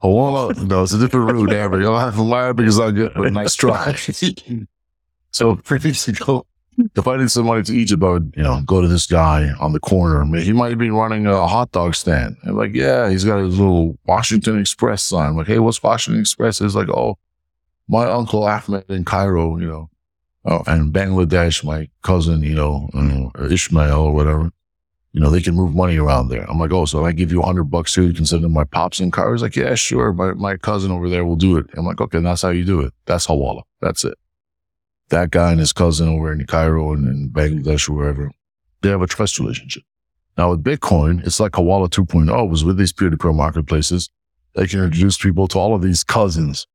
[0.01, 3.15] Allah, no, it's a different route there, but you'll have to learn because I get
[3.15, 3.93] a nice try.
[5.31, 6.45] so, previously, go,
[6.95, 9.49] if I need some money to Egypt, I would, you know, go to this guy
[9.59, 10.25] on the corner.
[10.39, 12.37] He might be running a hot dog stand.
[12.45, 15.29] I'm like, yeah, he's got his little Washington Express sign.
[15.29, 16.59] I'm like, hey, what's Washington Express?
[16.59, 17.17] He's like, oh,
[17.87, 19.89] my uncle Ahmed in Cairo, you know,
[20.45, 24.51] oh, and Bangladesh, my cousin, you know, uh, Ishmael or whatever,
[25.11, 26.49] you know, they can move money around there.
[26.49, 28.53] I'm like, oh, so I give you a hundred bucks here, you can send them
[28.53, 29.31] my pops in car.
[29.33, 30.13] He's like, yeah, sure.
[30.13, 31.65] My, my cousin over there will do it.
[31.75, 32.93] I'm like, okay, that's how you do it.
[33.05, 33.63] That's Hawala.
[33.81, 34.17] That's it.
[35.09, 38.31] That guy and his cousin over in Cairo and in Bangladesh or wherever,
[38.81, 39.83] they have a trust relationship.
[40.37, 44.09] Now with Bitcoin, it's like Hawala 2.0 was with these peer-to-peer marketplaces.
[44.55, 46.67] They can introduce people to all of these cousins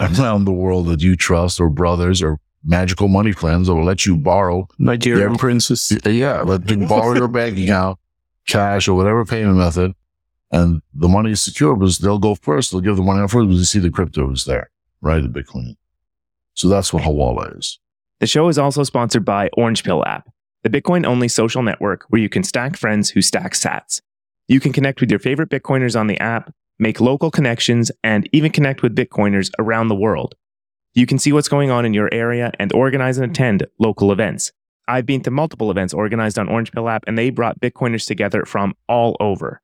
[0.00, 4.06] around the world that you trust or brothers or magical money friends that will let
[4.06, 5.92] you borrow Nigerian their, princess.
[6.04, 7.98] Yeah, let you borrow your bank account,
[8.46, 9.94] cash or whatever payment method,
[10.50, 12.70] and the money is secure because they'll go first.
[12.70, 14.70] They'll give the money out first because they see the crypto is there,
[15.00, 15.20] right?
[15.22, 15.76] The Bitcoin.
[16.58, 17.78] So that's what Hawala is.
[18.18, 20.28] The show is also sponsored by Orange Pill app,
[20.64, 24.00] the Bitcoin only social network where you can stack friends who stack sats.
[24.48, 28.50] You can connect with your favorite Bitcoiners on the app, make local connections, and even
[28.50, 30.34] connect with Bitcoiners around the world.
[30.94, 34.50] You can see what's going on in your area and organize and attend local events.
[34.88, 38.44] I've been to multiple events organized on Orange Pill app, and they brought Bitcoiners together
[38.44, 39.62] from all over.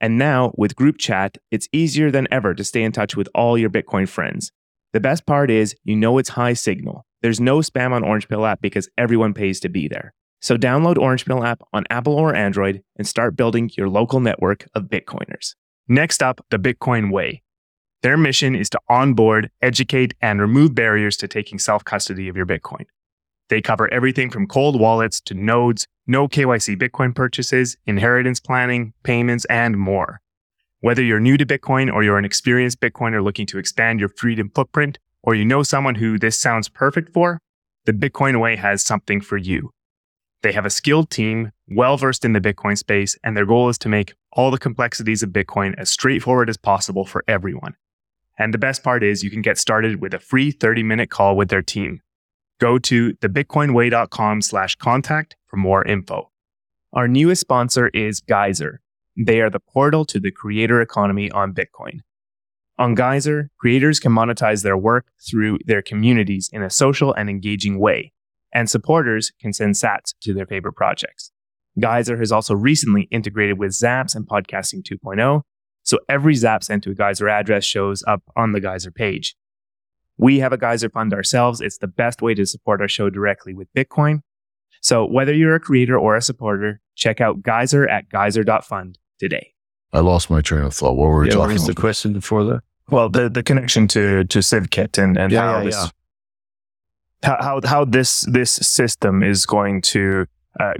[0.00, 3.56] And now, with group chat, it's easier than ever to stay in touch with all
[3.56, 4.50] your Bitcoin friends.
[4.92, 7.06] The best part is, you know it's high signal.
[7.22, 10.12] There's no spam on Orange Pill app because everyone pays to be there.
[10.40, 14.66] So download Orange Pill app on Apple or Android and start building your local network
[14.74, 15.54] of Bitcoiners.
[15.88, 17.42] Next up, the Bitcoin Way.
[18.02, 22.46] Their mission is to onboard, educate, and remove barriers to taking self custody of your
[22.46, 22.84] Bitcoin.
[23.48, 29.44] They cover everything from cold wallets to nodes, no KYC Bitcoin purchases, inheritance planning, payments,
[29.44, 30.21] and more.
[30.82, 34.50] Whether you're new to Bitcoin or you're an experienced Bitcoiner looking to expand your freedom
[34.52, 37.38] footprint, or you know someone who this sounds perfect for,
[37.84, 39.70] the Bitcoin Way has something for you.
[40.42, 43.78] They have a skilled team, well versed in the Bitcoin space, and their goal is
[43.78, 47.76] to make all the complexities of Bitcoin as straightforward as possible for everyone.
[48.36, 51.36] And the best part is you can get started with a free 30 minute call
[51.36, 52.00] with their team.
[52.58, 56.32] Go to thebitcoinway.com slash contact for more info.
[56.92, 58.81] Our newest sponsor is Geyser.
[59.16, 62.00] They are the portal to the creator economy on Bitcoin.
[62.78, 67.78] On Geyser, creators can monetize their work through their communities in a social and engaging
[67.78, 68.12] way,
[68.52, 71.30] and supporters can send sats to their favorite projects.
[71.78, 75.42] Geyser has also recently integrated with Zaps and Podcasting 2.0
[75.82, 79.34] so every Zap sent to a Geyser address shows up on the Geyser page.
[80.16, 81.60] We have a Geyser fund ourselves.
[81.60, 84.20] It's the best way to support our show directly with Bitcoin.
[84.80, 89.52] So whether you're a creator or a supporter, check out Geyser at geyser.fund today.
[89.92, 90.96] I lost my train of thought.
[90.96, 92.62] What were we Yeah, talking what is the question before that?
[92.90, 95.88] Well, the, the connection to, to CivKit and, and Yeah, how yeah, this, yeah.
[97.28, 100.26] how, how, how this, this system is going to,
[100.58, 100.74] uh,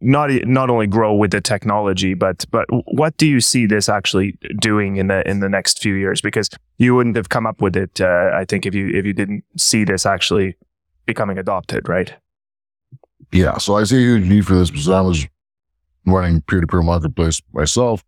[0.00, 4.36] not, not only grow with the technology, but, but what do you see this actually
[4.60, 6.20] doing in the, in the next few years?
[6.20, 6.48] Because
[6.78, 9.44] you wouldn't have come up with it, uh, I think if you, if you didn't
[9.56, 10.56] see this actually
[11.06, 12.14] becoming adopted, right?
[13.30, 13.58] Yeah.
[13.58, 15.26] So I see a huge need for this because I was
[16.06, 18.04] running peer to peer marketplace myself.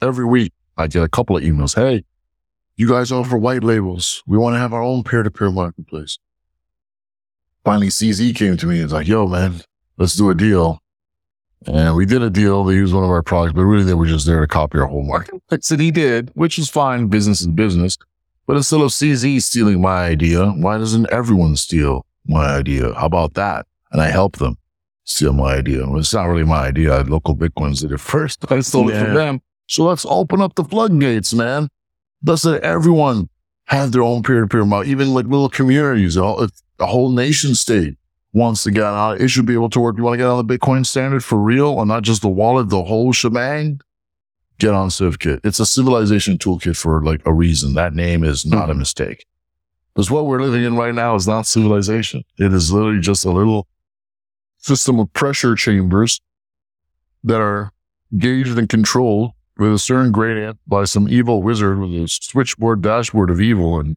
[0.00, 1.74] Every week I get a couple of emails.
[1.74, 2.04] Hey,
[2.76, 4.22] you guys offer white labels.
[4.26, 6.18] We want to have our own peer to peer marketplace.
[7.64, 9.60] Finally, CZ came to me and was like, yo, man,
[9.96, 10.80] let's do a deal.
[11.66, 12.64] And we did a deal.
[12.64, 14.86] They used one of our products, but really they were just there to copy our
[14.86, 15.70] whole marketplace.
[15.70, 17.08] And he did, which is fine.
[17.08, 17.98] Business is business.
[18.46, 22.94] But instead of CZ stealing my idea, why doesn't everyone steal my idea?
[22.94, 23.66] How about that?
[23.90, 24.56] And I help them
[25.08, 25.86] steal my idea.
[25.86, 27.00] Well, it's not really my idea.
[27.00, 28.44] Local Bitcoins did it first.
[28.52, 29.40] I stole it from them.
[29.66, 31.68] So let's open up the floodgates, man.
[32.24, 33.28] Let's let everyone
[33.64, 36.16] have their own peer-to-peer market, even like little communities.
[36.16, 36.48] A whole,
[36.78, 37.96] a whole nation state
[38.32, 39.20] wants to get on.
[39.20, 39.96] It should be able to work.
[39.96, 42.68] You want to get on the Bitcoin standard for real and not just the wallet,
[42.68, 43.80] the whole shebang?
[44.58, 45.40] Get on CivKit.
[45.44, 47.74] It's a civilization toolkit for like a reason.
[47.74, 48.80] That name is not a hmm.
[48.80, 49.24] mistake.
[49.94, 52.24] Because what we're living in right now is not civilization.
[52.38, 53.66] It is literally just a little
[54.68, 56.20] system of pressure chambers
[57.24, 57.72] that are
[58.16, 63.30] gauged and controlled with a certain gradient by some evil wizard with a switchboard dashboard
[63.30, 63.80] of evil.
[63.80, 63.96] And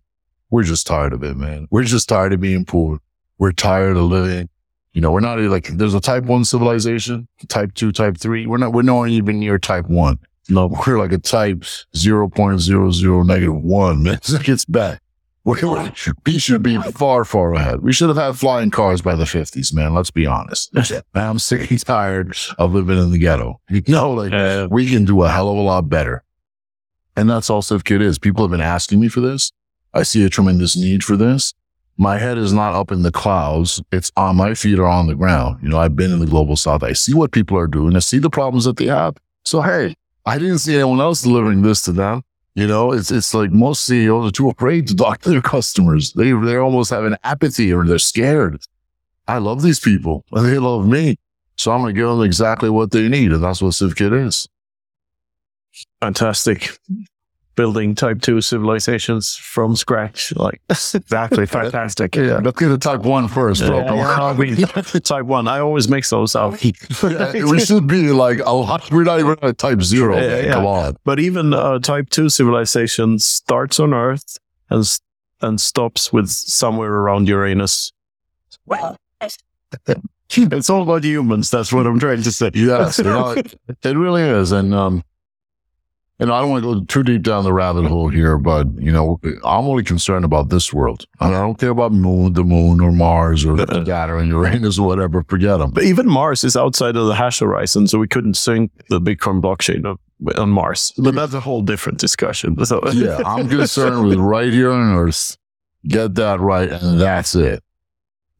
[0.50, 1.68] we're just tired of it, man.
[1.70, 3.00] We're just tired of being poor.
[3.38, 4.48] We're tired of living.
[4.94, 8.48] You know, we're not like, there's a type one civilization, type two, type three.
[8.48, 10.20] We're not, we're not even near type one.
[10.50, 11.60] No, we're like a type
[11.96, 14.20] 0.00 negative one, man.
[14.30, 15.01] It gets bad.
[15.44, 15.60] We,
[16.26, 17.82] we should be far, far ahead.
[17.82, 19.94] We should have had flying cars by the 50s, man.
[19.96, 20.72] Let's be honest.
[21.16, 23.60] I'm sick and tired of living in the ghetto.
[23.70, 26.24] You know, like Uh, we can do a hell of a lot better.
[27.16, 28.20] And that's all CivKit is.
[28.20, 29.52] People have been asking me for this.
[29.94, 31.54] I see a tremendous need for this.
[31.98, 33.82] My head is not up in the clouds.
[33.92, 35.60] It's on my feet or on the ground.
[35.62, 36.84] You know, I've been in the global south.
[36.84, 37.96] I see what people are doing.
[37.96, 39.18] I see the problems that they have.
[39.44, 42.24] So, hey, I didn't see anyone else delivering this to them.
[42.56, 46.12] You know, it's it's like most CEOs are too afraid to talk to their customers.
[46.14, 48.62] They they almost have an apathy or they're scared.
[49.28, 51.18] I love these people and they love me.
[51.56, 54.48] So I'm gonna give them exactly what they need, and that's what CivKit is.
[56.02, 56.78] fantastic.
[57.56, 60.34] Building type two civilizations from scratch.
[60.36, 61.46] Like Exactly.
[61.48, 62.16] Fantastic.
[62.16, 63.80] Yeah, let's get to type one first, bro.
[63.80, 63.94] Yeah,
[64.44, 65.48] yeah, I type one.
[65.48, 66.64] I always mix those up.
[66.64, 66.72] Yeah,
[67.46, 70.18] we should be like, oh, we're not even at type zero.
[70.18, 70.54] Yeah, yeah.
[70.54, 70.98] Come on.
[71.04, 74.38] But even uh, type two civilization starts on Earth
[74.70, 74.86] and
[75.42, 77.92] and stops with somewhere around Uranus.
[78.66, 78.96] Well.
[80.30, 81.50] it's all about humans.
[81.50, 82.52] That's what I'm trying to say.
[82.54, 84.52] Yes, you know, it, it really is.
[84.52, 85.04] And, um,
[86.22, 88.92] and I don't want to go too deep down the rabbit hole here, but you
[88.92, 91.08] know, I'm only concerned about this world.
[91.20, 95.24] And I don't care about moon, the moon or Mars or Saturn, Uranus or whatever.
[95.24, 95.72] Forget them.
[95.72, 99.42] But even Mars is outside of the hash horizon, so we couldn't sync the Bitcoin
[99.42, 99.98] blockchain of,
[100.38, 100.94] on Mars.
[100.96, 102.64] But that's a whole different discussion.
[102.66, 105.38] So yeah, I'm concerned with right here on Earth.
[105.88, 107.64] Get that right, and that's it.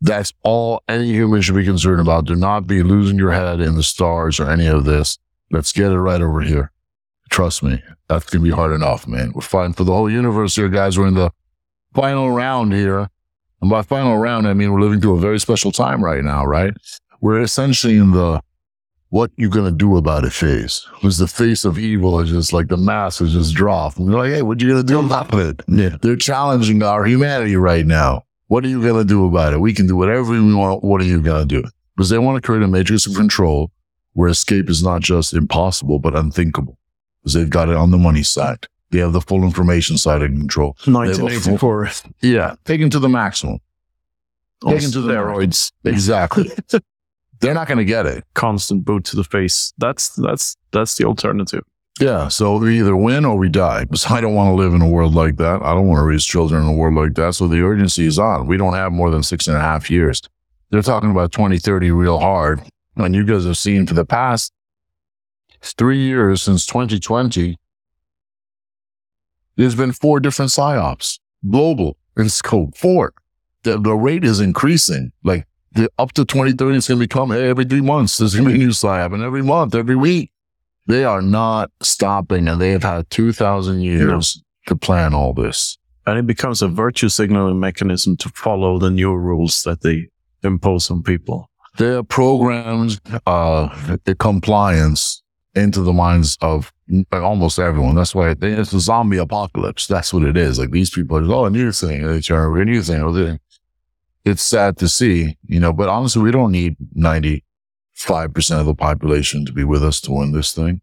[0.02, 2.26] That's all any human should be concerned about.
[2.26, 5.18] Do not be losing your head in the stars or any of this.
[5.50, 6.72] Let's get it right over here.
[7.32, 9.32] Trust me, that's gonna be hard enough, man.
[9.34, 11.00] We're fighting for the whole universe here, guys.
[11.00, 11.32] We're in the
[11.96, 13.10] final round here.
[13.62, 16.46] And by final round, I mean we're living through a very special time right now,
[16.46, 16.74] right?
[17.22, 18.42] We're essentially in the
[19.10, 20.86] what you gonna do about it phase.
[21.04, 23.98] Was the face of evil is just like the mask is just dropped.
[23.98, 25.62] And we're like, hey, what you gonna do about it?
[25.70, 25.96] yeah.
[26.02, 28.24] They're challenging our humanity right now.
[28.48, 29.62] What are you gonna do about it?
[29.62, 30.84] We can do whatever we want.
[30.84, 31.64] What are you gonna do?
[31.96, 33.72] Because they want to create a matrix of control
[34.14, 36.78] where escape is not just impossible, but unthinkable.
[37.22, 38.68] Because they've got it on the money side.
[38.92, 40.76] They have the full information side of control.
[40.86, 41.92] 1984.
[42.22, 43.60] Yeah, taken to the maximum.
[44.68, 45.72] Taken to the steroids.
[45.86, 46.52] Exactly.
[47.40, 48.24] They're not going to get it.
[48.36, 49.74] Constant boot to the face.
[49.78, 51.64] That's that's that's the alternative.
[52.00, 52.28] Yeah.
[52.28, 53.86] So we either win or we die.
[53.86, 55.62] Because I don't want to live in a world like that.
[55.64, 57.34] I don't want to raise children in a world like that.
[57.36, 58.46] So the urgency is on.
[58.46, 60.22] We don't have more than six and a half years.
[60.70, 62.62] They're talking about 2030 real hard.
[62.96, 64.54] And you guys have seen for the past
[65.62, 67.58] three years since 2020,
[69.56, 73.14] there's been four different psyops, global in scope, four.
[73.64, 75.12] The, the rate is increasing.
[75.24, 78.54] Like the, up to 2030, it's going to become every three months, there's going to
[78.54, 79.14] be a new psyop.
[79.14, 80.32] And every month, every week,
[80.88, 82.48] they are not stopping.
[82.48, 85.78] And they have had 2,000 years to plan all this.
[86.08, 90.08] and it becomes a virtue signaling mechanism to follow the new rules that they
[90.44, 91.50] impose on people.
[91.78, 93.70] They're programmed uh,
[94.04, 95.22] the compliance
[95.56, 96.72] into the minds of
[97.12, 97.96] almost everyone.
[97.96, 99.88] That's why it's a zombie apocalypse.
[99.88, 100.60] That's what it is.
[100.60, 103.40] Like these people are, oh, a new thing, they turn a new thing.
[104.24, 107.42] It's sad to see, you know, but honestly, we don't need 95%
[108.52, 110.82] of the population to be with us to win this thing.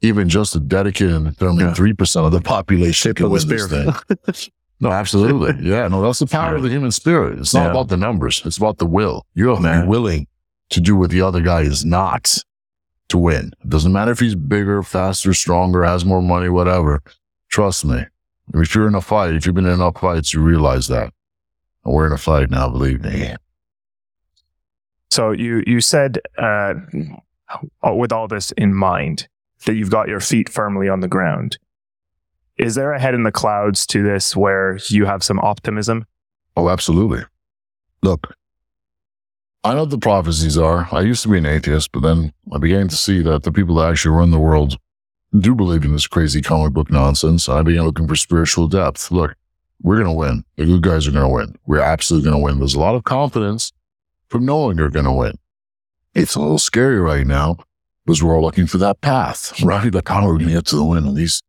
[0.00, 1.74] Even just a dedicated and yeah.
[1.74, 4.50] 3% of the population can win this thing.
[4.80, 5.54] No, absolutely.
[5.70, 7.38] Yeah, no, that's the power of the human spirit.
[7.38, 7.70] It's not yeah.
[7.70, 8.42] about the numbers.
[8.44, 9.24] It's about the will.
[9.34, 10.26] You have to be willing
[10.70, 12.42] to do what the other guy is not
[13.12, 13.52] to win.
[13.62, 17.02] It doesn't matter if he's bigger, faster, stronger, has more money, whatever.
[17.48, 18.04] Trust me.
[18.54, 21.12] If you're in a fight, if you've been in enough fights, you realize that.
[21.84, 23.34] And we're in a fight now, believe me.
[25.10, 26.74] So you you said uh,
[27.84, 29.28] with all this in mind
[29.66, 31.58] that you've got your feet firmly on the ground.
[32.56, 36.06] Is there a head in the clouds to this where you have some optimism?
[36.56, 37.24] Oh, absolutely.
[38.02, 38.34] Look,
[39.64, 40.88] I know what the prophecies are.
[40.90, 43.76] I used to be an atheist, but then I began to see that the people
[43.76, 44.76] that actually run the world
[45.38, 47.48] do believe in this crazy comic book nonsense.
[47.48, 49.12] I began looking for spiritual depth.
[49.12, 49.36] Look,
[49.80, 50.44] we're going to win.
[50.56, 51.56] The good guys are going to win.
[51.64, 52.58] We're absolutely going to win.
[52.58, 53.72] There's a lot of confidence
[54.28, 55.38] from knowing you're going to win.
[56.14, 57.58] It's a little scary right now
[58.04, 59.94] because we're all looking for that path, right?
[59.94, 61.06] Like, how are we going to get to the win?
[61.06, 61.40] And these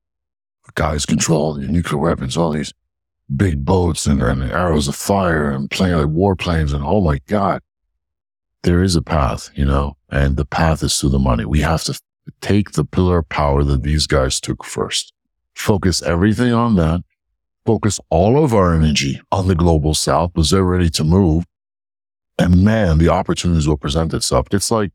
[0.75, 2.73] guys control the nuclear weapons, all these
[3.35, 6.73] big boats and, and arrows of fire and playing like warplanes.
[6.73, 7.61] And oh my God,
[8.63, 11.45] there is a path, you know, and the path is through the money.
[11.45, 11.99] We have to
[12.41, 15.13] take the pillar of power that these guys took first,
[15.53, 17.03] focus everything on that,
[17.65, 21.45] focus all of our energy on the global south because they're ready to move.
[22.39, 24.47] And man, the opportunities will present itself.
[24.51, 24.91] It's like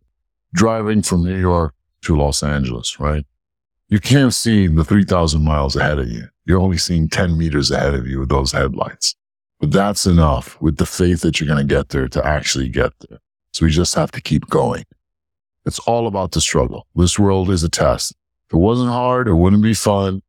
[0.52, 3.24] driving from New York to Los Angeles, right?
[3.88, 6.24] You can't see the 3000 miles ahead of you.
[6.44, 9.14] You're only seeing 10 meters ahead of you with those headlights.
[9.60, 12.92] But that's enough with the faith that you're going to get there to actually get
[13.08, 13.18] there.
[13.58, 14.84] So we just have to keep going.
[15.66, 16.86] It's all about the struggle.
[16.94, 18.12] This world is a test.
[18.48, 20.22] If it wasn't hard, it wouldn't be fun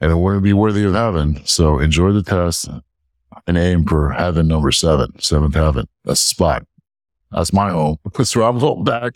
[0.00, 1.44] and it wouldn't be worthy of heaven.
[1.44, 2.68] So enjoy the test
[3.48, 5.88] and aim for heaven number seven, seventh heaven.
[6.04, 6.66] That's the spot.
[7.32, 7.96] That's my home.
[8.16, 9.14] That's where I'm back.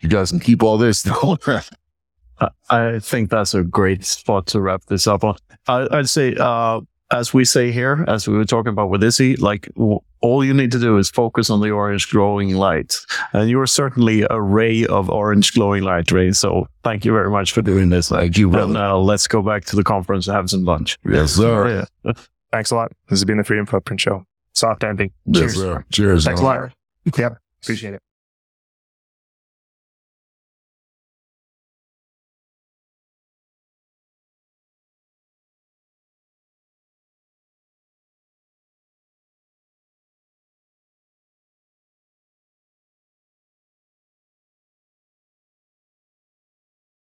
[0.00, 1.08] You guys can keep all this.
[2.68, 5.36] I think that's a great spot to wrap this up on.
[5.66, 9.36] I, would say, uh, as we say here, as we were talking about with Izzy,
[9.36, 12.96] like w- all you need to do is focus on the orange glowing light.
[13.32, 16.32] And you are certainly a ray of orange glowing light, Ray.
[16.32, 18.08] So thank you very much for doing this.
[18.10, 18.52] Thank you.
[18.54, 20.98] And uh, let's go back to the conference and have some lunch.
[21.08, 21.86] Yes, sir.
[22.04, 22.12] Yeah.
[22.52, 22.92] Thanks a lot.
[23.08, 24.24] This has been the Freedom Footprint Show.
[24.54, 25.12] Soft ending.
[25.32, 25.54] Cheers.
[25.54, 25.84] Yes, sir.
[25.92, 26.24] Cheers.
[26.24, 26.72] Thanks a lot.
[27.16, 27.38] Yep.
[27.62, 28.02] Appreciate it.